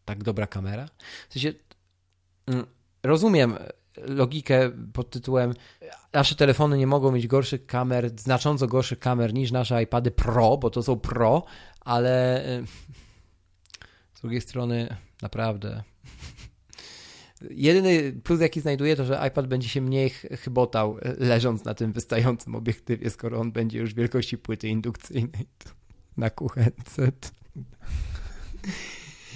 [0.05, 0.89] tak dobra kamera?
[1.29, 1.53] W sensie,
[2.47, 2.67] mm,
[3.03, 3.57] rozumiem
[3.97, 5.55] logikę pod tytułem
[6.13, 10.71] nasze telefony nie mogą mieć gorszych kamer, znacząco gorszych kamer niż nasze iPady Pro, bo
[10.71, 11.45] to są Pro,
[11.81, 12.65] ale y,
[14.15, 15.83] z drugiej strony naprawdę
[17.51, 22.55] Jedyny plus, jaki znajduję, to że iPad będzie się mniej chybotał leżąc na tym wystającym
[22.55, 25.47] obiektywie, skoro on będzie już wielkości płyty indukcyjnej
[26.17, 27.13] na kuchence.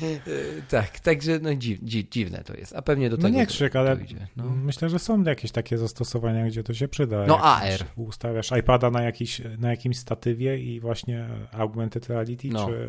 [0.03, 3.47] E, tak, także no dziw, dziw, dziwne to jest, a pewnie do no tego nie
[3.47, 3.97] krzyk, ale
[4.37, 4.45] no.
[4.51, 7.27] myślę, że są jakieś takie zastosowania, gdzie to się przyda.
[7.27, 7.85] No AR.
[7.97, 12.67] Ustawiasz iPada na, jakiś, na jakimś statywie i właśnie augmented reality, no.
[12.67, 12.89] czy...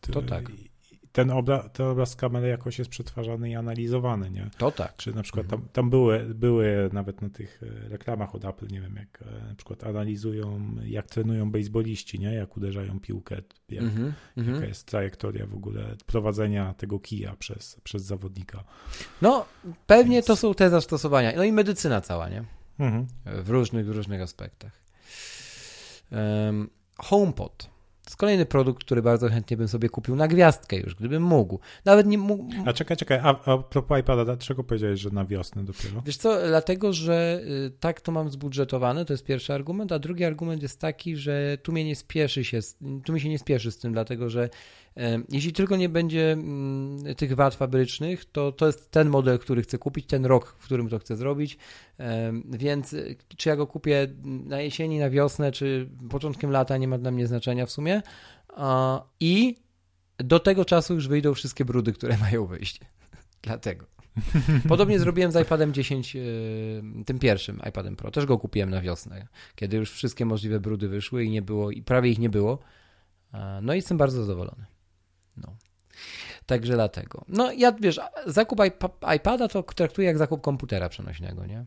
[0.00, 0.50] To tak
[1.18, 4.50] ten, obra, ten obraz kamery jakoś jest przetwarzany i analizowany, nie?
[4.58, 4.96] To tak.
[4.96, 8.80] Czy na przykład tam, tam były, były nawet na tych e, reklamach od Apple, nie
[8.80, 12.34] wiem, jak e, na przykład analizują, jak trenują baseballiści, nie?
[12.34, 13.36] Jak uderzają piłkę,
[13.68, 14.54] jak, mm -hmm.
[14.54, 18.64] jaka jest trajektoria w ogóle prowadzenia tego kija przez, przez zawodnika.
[19.22, 19.46] No,
[19.86, 20.26] pewnie Więc...
[20.26, 21.32] to są te zastosowania.
[21.36, 22.44] No i medycyna cała, nie?
[23.24, 24.72] W różnych, w różnych aspektach.
[26.12, 27.77] Um, HomePod
[28.08, 31.58] to jest kolejny produkt, który bardzo chętnie bym sobie kupił na gwiazdkę już, gdybym mógł.
[31.84, 32.44] Nawet nie mógł.
[32.66, 36.02] A czekaj, czekaj, a, a propos iPada, dlaczego powiedziałeś, że na wiosnę dopiero?
[36.06, 40.24] Wiesz co, dlatego, że y, tak to mam zbudżetowane, to jest pierwszy argument, a drugi
[40.24, 42.60] argument jest taki, że tu mnie nie spieszy się,
[43.04, 44.48] tu mi się nie spieszy z tym, dlatego, że
[45.28, 49.78] jeśli tylko nie będzie mm, tych wad fabrycznych, to to jest ten model, który chcę
[49.78, 51.58] kupić, ten rok, w którym to chcę zrobić.
[52.44, 56.98] Więc y, czy ja go kupię na jesieni, na wiosnę, czy początkiem lata, nie ma
[56.98, 58.02] dla mnie znaczenia w sumie.
[59.20, 59.56] I
[60.18, 62.80] do tego czasu już wyjdą wszystkie brudy, które mają wyjść.
[63.42, 63.86] Dlatego.
[64.68, 68.10] Podobnie zrobiłem z iPadem 10, y, tym pierwszym iPadem Pro.
[68.10, 71.82] Też go kupiłem na wiosnę, kiedy już wszystkie możliwe brudy wyszły i nie było, i
[71.82, 72.58] prawie ich nie było.
[73.62, 74.77] No i jestem bardzo zadowolony.
[75.42, 75.56] No.
[76.46, 77.24] Także dlatego.
[77.28, 78.58] No ja, wiesz, zakup
[79.16, 81.64] iPada to traktuję jak zakup komputera przenośnego, nie?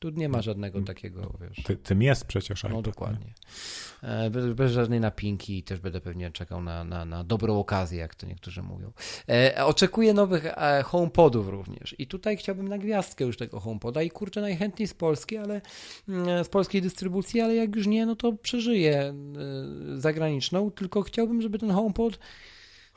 [0.00, 0.86] Tu nie ma no, żadnego mm.
[0.86, 1.64] takiego, wiesz.
[1.64, 2.72] Ty, tym jest przecież iPad.
[2.72, 3.34] No dokładnie.
[4.02, 7.98] E, bez, bez, żadnej napinki i też będę pewnie czekał na, na, na dobrą okazję,
[7.98, 8.92] jak to niektórzy mówią.
[9.28, 14.10] E, oczekuję nowych e, HomePodów również i tutaj chciałbym na gwiazdkę już tego HomePoda i
[14.10, 15.60] kurczę najchętniej z Polski, ale
[16.08, 19.14] mm, z polskiej dystrybucji, ale jak już nie, no to przeżyję e,
[19.96, 22.18] zagraniczną, tylko chciałbym, żeby ten HomePod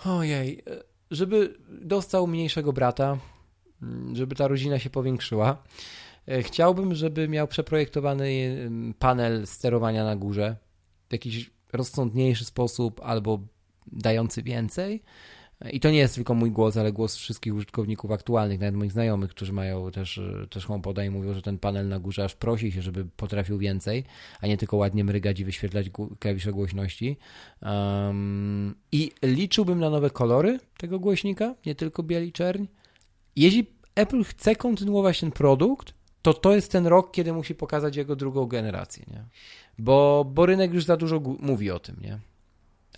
[0.06, 3.18] ojej, e, żeby dostał mniejszego brata,
[3.82, 5.64] mm, żeby ta rodzina się powiększyła.
[6.28, 8.58] E, chciałbym, żeby miał przeprojektowany
[9.00, 10.56] panel sterowania na górze
[11.10, 13.40] w jakiś rozsądniejszy sposób albo
[13.88, 15.04] dający więcej.
[15.72, 19.32] I to nie jest tylko mój głos, ale głos wszystkich użytkowników aktualnych, nawet moich znajomych,
[19.32, 22.82] którzy mają też, też HomePoda i mówią, że ten panel na górze aż prosi się,
[22.82, 24.04] żeby potrafił więcej,
[24.42, 25.90] a nie tylko ładnie mrygać i wyświetlać
[26.20, 27.18] klawisze głośności.
[27.62, 32.66] Um, I liczyłbym na nowe kolory tego głośnika, nie tylko bieli czerń.
[33.36, 38.16] Jeśli Apple chce kontynuować ten produkt, to to jest ten rok, kiedy musi pokazać jego
[38.16, 39.26] drugą generację, nie?
[39.78, 42.20] Bo, bo rynek już za dużo mówi o tym, nie?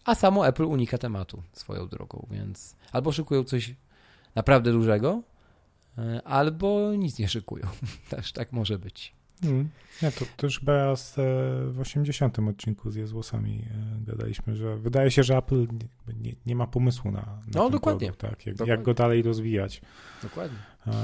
[0.06, 3.76] A samo Apple unika tematu swoją drogą, więc albo szykują coś
[4.36, 5.22] naprawdę dużego,
[5.98, 7.68] e, albo nic nie szykują.
[8.10, 9.16] Też tak może być.
[9.42, 9.70] Hmm.
[10.02, 11.22] To, to już chyba z, e,
[11.72, 15.68] w 80 odcinku z Jezłosami e, gadaliśmy, że wydaje się, że Apple
[16.08, 18.08] nie, nie, nie ma pomysłu na, na No dokładnie.
[18.08, 18.72] Produkt, tak, jak, dokładnie.
[18.72, 19.82] jak go dalej rozwijać.
[20.24, 20.58] Dokładnie.
[20.86, 20.96] Um,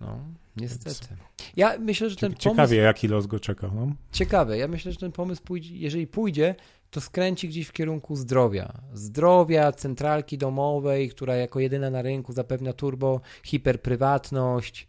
[0.00, 0.18] no,
[0.56, 1.16] niestety.
[1.56, 2.74] Ja myślę, że ten Ciekawie, pomysł...
[2.74, 3.70] jaki los go czeka.
[3.74, 3.92] No?
[4.12, 4.58] Ciekawe.
[4.58, 6.54] Ja myślę, że ten pomysł pójdzie, jeżeli pójdzie,
[6.90, 8.72] to skręci gdzieś w kierunku zdrowia.
[8.92, 14.88] Zdrowia, centralki domowej, która jako jedyna na rynku zapewnia turbo, hiperprywatność,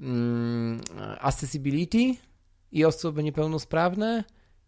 [0.00, 0.80] mm,
[1.20, 2.14] accessibility
[2.72, 4.24] i osoby niepełnosprawne.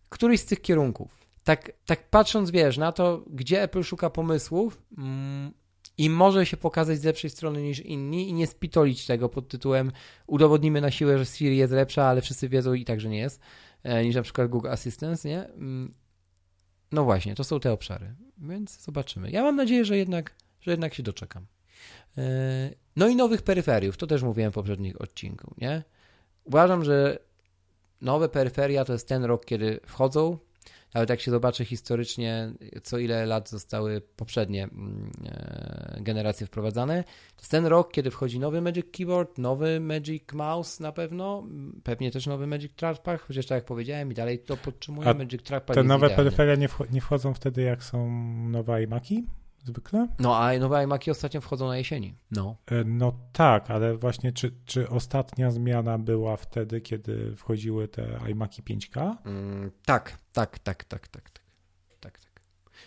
[0.08, 1.20] Któryś z tych kierunków.
[1.44, 5.52] Tak, tak patrząc, wiesz, na to, gdzie Apple szuka pomysłów mm,
[6.00, 9.92] i może się pokazać z lepszej strony niż inni i nie spitolić tego pod tytułem
[10.26, 13.40] udowodnimy na siłę, że Siri jest lepsza, ale wszyscy wiedzą i tak, że nie jest,
[13.82, 15.44] e, niż na przykład Google Assistant, nie?
[15.44, 15.94] Mm,
[16.92, 19.30] no właśnie, to są te obszary, więc zobaczymy.
[19.30, 21.46] Ja mam nadzieję, że jednak, że jednak się doczekam.
[22.18, 22.22] E,
[22.96, 25.82] no i nowych peryferiów, to też mówiłem w poprzednim odcinku, nie?
[26.44, 27.18] Uważam, że
[28.00, 30.38] nowe peryferia to jest ten rok, kiedy wchodzą,
[30.94, 34.68] nawet jak się zobaczy historycznie, co ile lat zostały poprzednie
[35.24, 37.04] e, generacje wprowadzane,
[37.36, 41.46] to ten rok, kiedy wchodzi nowy Magic Keyboard, nowy Magic Mouse na pewno,
[41.84, 45.42] pewnie też nowy Magic Trackpad, chociaż tak jak powiedziałem i dalej to podtrzymuję, A Magic
[45.42, 46.30] Trackpad Te jest nowe idealny.
[46.30, 48.10] peryferia nie wchodzą wtedy, jak są
[48.48, 49.24] nowe iMaki?
[49.64, 50.08] zwykle.
[50.18, 52.14] No, a nowe iMaki ostatnio wchodzą na jesieni.
[52.30, 58.20] No, e, no tak, ale właśnie czy, czy ostatnia zmiana była wtedy, kiedy wchodziły te
[58.30, 59.16] iMaki 5K?
[59.24, 61.42] Mm, tak, tak, tak, tak, tak, tak.
[62.00, 62.42] tak, tak.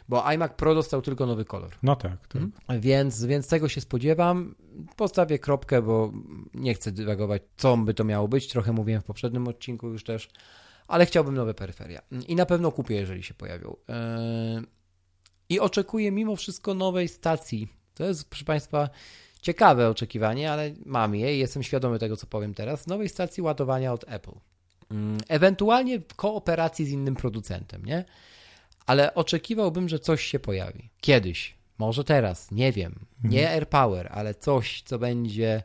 [0.10, 1.72] Bo iMac Pro dostał tylko nowy kolor.
[1.84, 2.28] No tak.
[2.28, 2.42] tak.
[2.42, 2.82] Mhm.
[2.82, 4.56] Więc, więc tego się spodziewam.
[4.96, 6.12] Postawię kropkę, bo
[6.54, 8.48] nie chcę dywagować, co by to miało być.
[8.48, 10.30] Trochę mówiłem w poprzednim odcinku już też
[10.88, 12.02] ale chciałbym nowe peryferia.
[12.28, 13.76] I na pewno kupię, jeżeli się pojawią.
[13.90, 14.62] E,
[15.50, 17.68] i oczekuję mimo wszystko nowej stacji.
[17.94, 18.89] To jest, proszę Państwa,
[19.41, 22.88] ciekawe oczekiwanie, ale mam je i jestem świadomy tego, co powiem teraz.
[22.88, 24.32] Nowej stacji ładowania od Apple.
[24.91, 28.06] Yy, Ewentualnie w kooperacji z innym producentem, nie?
[28.86, 30.89] Ale oczekiwałbym, że coś się pojawi.
[31.02, 31.56] Kiedyś.
[31.78, 32.96] Może teraz, nie wiem.
[33.24, 35.64] Nie AirPower, ale coś, co będzie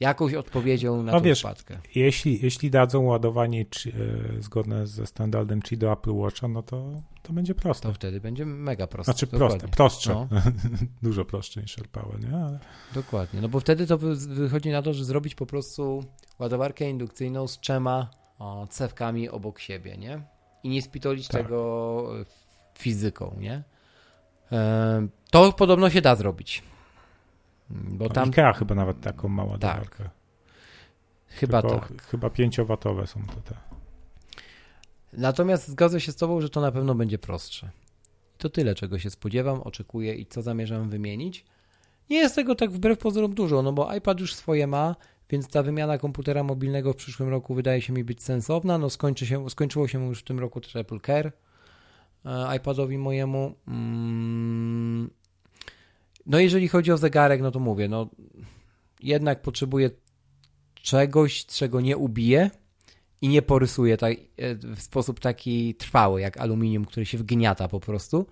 [0.00, 1.78] jakąś odpowiedzią na No wiesz, wpadkę.
[1.94, 3.92] Jeśli, jeśli dadzą ładowanie czy,
[4.38, 7.88] e, zgodne ze standardem Qi do Apple Watcha, no to, to będzie proste.
[7.88, 9.12] To wtedy będzie mega proste.
[9.12, 9.58] Znaczy Dokładnie.
[9.58, 10.14] proste, prostsze.
[10.14, 10.28] No,
[11.08, 12.36] Dużo prostsze niż AirPower, nie?
[12.36, 12.58] Ale
[12.94, 13.40] dokładnie.
[13.40, 16.04] No bo wtedy to wy- wychodzi na to, że zrobić po prostu
[16.38, 20.20] ładowarkę indukcyjną z trzema o, cewkami obok siebie, nie?
[20.62, 21.42] I nie spitolić Tak.
[21.42, 22.24] tego e,
[22.78, 23.62] fizyką, nie?
[24.52, 26.62] E, to podobno się da zrobić.
[27.70, 30.02] Bo tam IKEA chyba nawet taką ma Tak.
[31.26, 32.02] chyba Tylko tak.
[32.02, 33.54] ch- Chyba 5-watowe są to te.
[35.12, 37.70] Natomiast zgodzę się z Tobą, że to na pewno będzie prostsze.
[38.38, 41.44] To tyle, czego się spodziewam, oczekuję i co zamierzam wymienić.
[42.10, 44.96] Nie jest tego tak wbrew pozorom dużo, no bo iPad już swoje ma,
[45.30, 48.78] więc ta wymiana komputera mobilnego w przyszłym roku wydaje się mi być sensowna.
[48.78, 51.32] No skończy się, skończyło się już w tym roku też Apple Care
[52.24, 53.54] e, iPadowi mojemu.
[53.68, 55.10] Mm.
[56.28, 58.08] No jeżeli chodzi o zegarek, no to mówię, no
[59.00, 59.90] jednak potrzebuję
[60.74, 62.50] czegoś, czego nie ubiję
[63.20, 67.80] i nie porysuje tak, e, w sposób taki trwały, jak aluminium, który się wgniata po
[67.80, 68.26] prostu,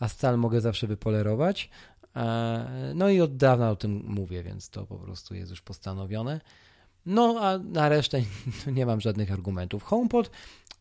[0.00, 1.70] a stal mogę zawsze wypolerować.
[2.16, 6.40] E, No i od dawna o tym mówię, więc to po prostu jest już postanowione.
[7.06, 8.22] No a na resztę
[8.76, 9.82] nie mam żadnych argumentów.
[9.82, 10.30] HomePod,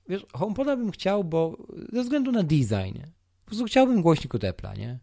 [0.09, 1.57] wiesz, HomePoda bym chciał, bo
[1.93, 2.99] ze względu na design,
[3.41, 4.99] po prostu chciałbym głośnik od Apple'a, nie?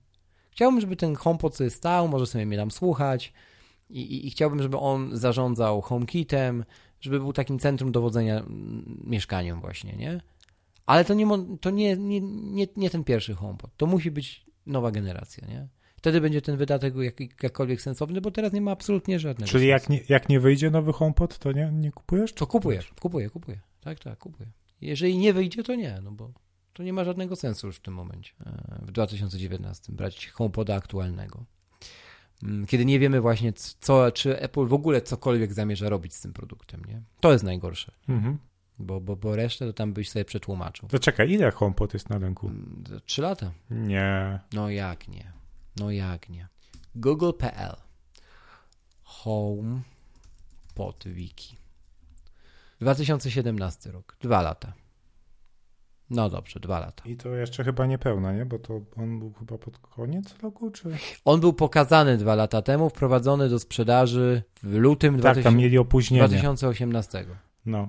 [0.57, 3.33] Chciałbym, żeby ten HomePod sobie stał, może sobie mnie tam słuchać
[3.91, 6.65] i, i, i chciałbym, żeby on zarządzał HomeKitem,
[7.01, 8.43] żeby był takim centrum dowodzenia
[9.05, 10.21] mieszkaniem właśnie, nie?
[10.87, 11.27] Ale to nie,
[11.61, 13.71] to nie, nie, nie, nie ten pierwszy HomePod.
[13.77, 15.69] To musi być nowa generacja, nie?
[15.97, 19.53] Wtedy będzie ten wydatek jak, jakkolwiek sensowny, bo teraz nie ma absolutnie żadnego.
[19.53, 22.33] Czyli jak nie, jak nie wyjdzie nowy HomePod, to nie, nie kupujesz?
[22.33, 23.61] To kupuję, kupuję, kupuję.
[23.81, 24.49] Tak, tak, kupuję.
[24.81, 26.31] Jeżeli nie wyjdzie, to nie, no bo
[26.77, 31.45] to nie ma żadnego sensu już w tym momencie, e, w 2019, brać HomePoda aktualnego.
[32.43, 36.33] Mm, Kiedy nie wiemy właśnie, co, czy Apple w ogóle cokolwiek zamierza robić z tym
[36.33, 37.03] produktem, nie?
[37.21, 38.39] To jest najgorsze, Mhm.
[38.79, 40.89] bo, bo, bo resztę to tam byś sobie przetłumaczył.
[40.89, 42.49] To czekaj, ile HomePod jest na rynku?
[42.49, 43.53] Mm, Trzy lata.
[43.71, 44.41] Nie.
[44.53, 45.33] No jak nie?
[45.77, 46.49] No jak nie?
[46.95, 47.77] Google.pl
[49.03, 49.81] Home
[50.75, 51.57] pod wiki
[52.81, 54.17] 2017 rok.
[54.21, 54.73] Dwa lata.
[56.11, 57.03] No dobrze, dwa lata.
[57.07, 58.47] I to jeszcze chyba niepełna, nie?
[58.47, 60.89] Bo to on był chyba pod koniec roku, czy?
[61.25, 65.79] On był pokazany dwa lata temu, wprowadzony do sprzedaży w lutym Tak, 2000, tam mieli
[65.79, 66.29] opóźnienie.
[66.29, 67.25] 2018.
[67.67, 67.89] No.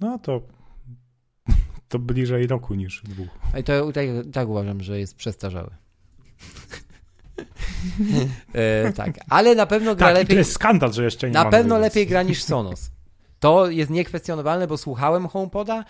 [0.00, 0.40] No to
[1.88, 3.28] to bliżej roku niż dwóch.
[3.60, 5.70] I to tak, tak uważam, że jest przestarzały.
[8.54, 10.36] e, tak, ale na pewno gra Tak, i to lepiej.
[10.36, 12.90] jest skandal, że jeszcze nie Na pewno lepiej gra niż Sonos.
[13.44, 15.84] To jest niekwestionowalne, bo słuchałem HomePoda.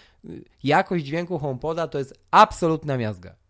[0.65, 3.35] Jakość dźwięku HomePoda to jest absolutna miazga.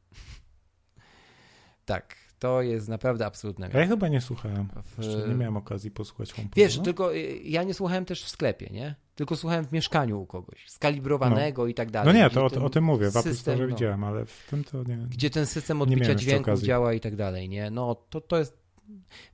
[1.84, 3.80] Tak, to jest naprawdę absolutna miazga.
[3.80, 4.68] ja chyba nie słuchałem.
[4.98, 6.54] Jeszcze nie miałem okazji posłuchać HomePoda.
[6.56, 8.94] Wiesz, tylko y, ja nie słuchałem też w sklepie, nie?
[9.14, 12.14] Tylko słuchałem w mieszkaniu u kogoś, skalibrowanego i tak No dalej.
[12.14, 13.10] nie, gdzie to o, o tym mówię.
[13.10, 14.96] W system, no, widziałem, ale w tym to nie.
[14.96, 16.66] Gdzie ten system Nie odbicia okazji.
[16.66, 17.70] działa i tak dalej, nie?
[17.70, 18.58] No to, to jest,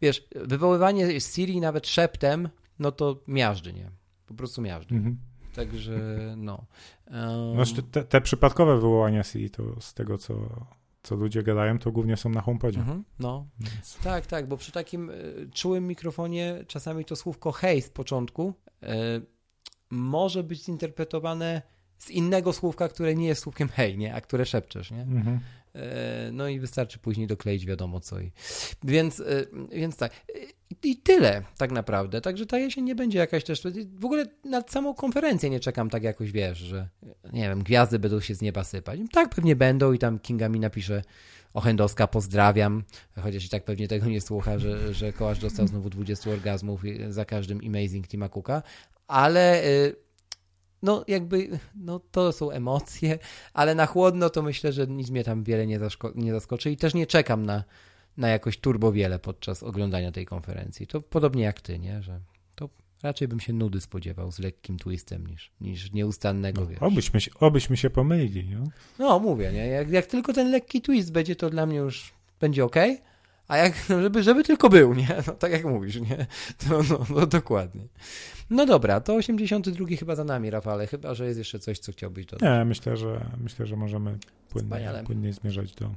[0.02, 2.48] wiesz, wywoływanie Siri nawet szeptem,
[2.78, 3.99] no to miażdży, nie?
[4.30, 4.94] Po prostu miażdży.
[4.94, 5.18] Mhm.
[5.54, 5.98] Także,
[6.36, 6.66] no.
[7.10, 10.34] Um, te, te przypadkowe wywołania Siri, to z tego, co,
[11.02, 12.80] co ludzie gadają, to głównie są na HomePodzie.
[12.80, 13.98] mhm, no, Więc...
[14.02, 18.86] tak, tak, bo przy takim y, czułym mikrofonie czasami to słówko hej z początku y,
[19.90, 21.62] może być zinterpretowane
[21.98, 24.14] z innego słówka, które nie jest słówkiem hej, nie?
[24.14, 25.02] A które szepczesz, nie?
[25.02, 25.40] Mhm.
[25.74, 28.20] E, No i wystarczy później dokleić wiadomo co.
[28.20, 28.32] I...
[28.84, 29.24] Więc, e,
[29.72, 30.12] więc tak.
[30.82, 32.20] I- tyle tak naprawdę.
[32.20, 33.62] Także ta jesień nie będzie jakaś też.
[33.94, 36.88] W ogóle na samą konferencję nie czekam tak jakoś, wiesz, że
[37.32, 39.00] nie wiem, gwiazdy będą się z nieba sypać.
[39.12, 41.02] Tak pewnie będą i tam Kinga mi napisze
[41.54, 42.82] Ochendowska, pozdrawiam,
[43.22, 47.24] chociaż i tak pewnie tego nie słucha, że, że Kołasz dostał znowu 20 orgazmów za
[47.24, 48.62] każdym Amazing Tima Cooka,
[49.08, 49.96] ale y,
[50.82, 53.18] no jakby, no to są emocje,
[53.54, 56.76] ale na chłodno to myślę, że nic mnie tam wiele nie, zaszko- nie zaskoczy i
[56.76, 57.64] też nie czekam na,
[58.16, 60.86] na jakoś turbo wiele podczas oglądania tej konferencji.
[60.86, 62.02] To podobnie jak ty, nie?
[62.02, 62.20] Że
[62.54, 62.68] to
[63.02, 66.78] raczej bym się nudy spodziewał z lekkim twistem niż, niż nieustannego, No, wiesz.
[66.82, 68.56] obyśmy, się, obyśmy się pomylili.
[68.56, 68.64] No?
[68.98, 69.66] No, mówię, nie?
[69.66, 72.76] Jak, jak tylko ten lekki twist będzie, to dla mnie już będzie ok.
[73.48, 75.08] A jak, żeby, żeby tylko był, nie?
[75.26, 76.26] No, tak jak mówisz, nie?
[76.68, 77.88] To, no, no, dokładnie.
[78.50, 82.26] No dobra, to 82 chyba za nami, Rafale, chyba, że jest jeszcze coś, co chciałbyś
[82.26, 82.58] dodać.
[82.58, 85.90] Nie, myślę, że myślę, że możemy płynnie, płynnie zmierzać do,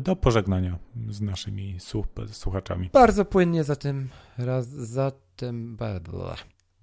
[0.00, 0.78] do pożegnania
[1.10, 2.90] z naszymi słuch, słuchaczami.
[2.92, 4.08] Bardzo płynnie zatem,
[4.38, 6.34] raz, zatem, ba- bla.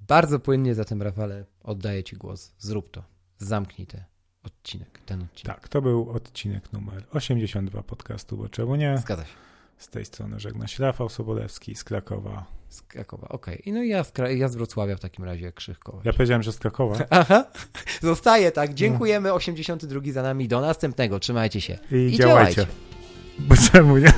[0.08, 2.54] bardzo płynnie zatem, Rafale, oddaję Ci głos.
[2.60, 3.04] Zrób to.
[3.38, 4.04] Zamknij ten
[4.44, 5.56] odcinek, ten odcinek.
[5.56, 8.98] Tak, to był odcinek numer 82 podcastu, bo czemu nie?
[8.98, 9.34] Zgadza się.
[9.78, 12.46] Z tej strony żegna się Rafał Sobolewski z Krakowa.
[12.70, 13.62] Z Krakowa, okej.
[13.66, 16.06] I no i ja, z ja z Wrocławia w takim razie, Krzych Kołacz.
[16.06, 17.46] Ja powiedziałem, że z Krakowa Aha,
[18.02, 18.74] zostaje tak.
[18.74, 19.34] Dziękujemy.
[19.34, 20.48] 82 za nami.
[20.48, 21.20] Do następnego.
[21.20, 21.78] Trzymajcie się.
[21.92, 22.56] i, I działajcie.
[22.56, 22.66] działajcie.
[23.48, 24.14] Bo czemu nie?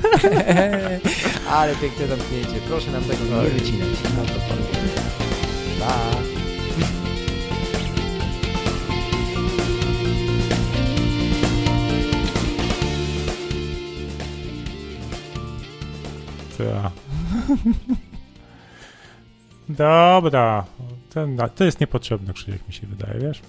[1.50, 2.62] Ale piękne zamknięcie.
[2.68, 3.88] Proszę nam tego nie wycinać.
[4.18, 5.07] No to.
[16.60, 16.92] Ja.
[19.70, 20.66] Dobra.
[21.10, 23.42] Ten, to jest niepotrzebne, Krzysiek, mi się wydaje, wiesz?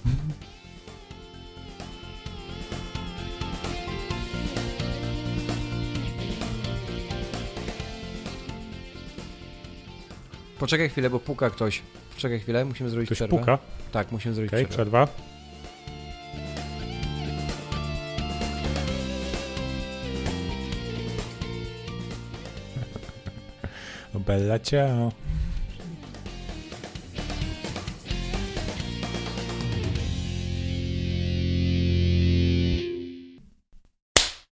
[10.59, 11.81] Poczekaj chwilę, bo puka ktoś.
[12.15, 13.37] Poczekaj chwilę, musimy zrobić Ktoś przerwę.
[13.37, 13.57] puka.
[13.91, 14.83] Tak, musimy zrobić Okej, przerwę.
[15.07, 15.28] przerwa.
[24.13, 25.28] Bella ciao.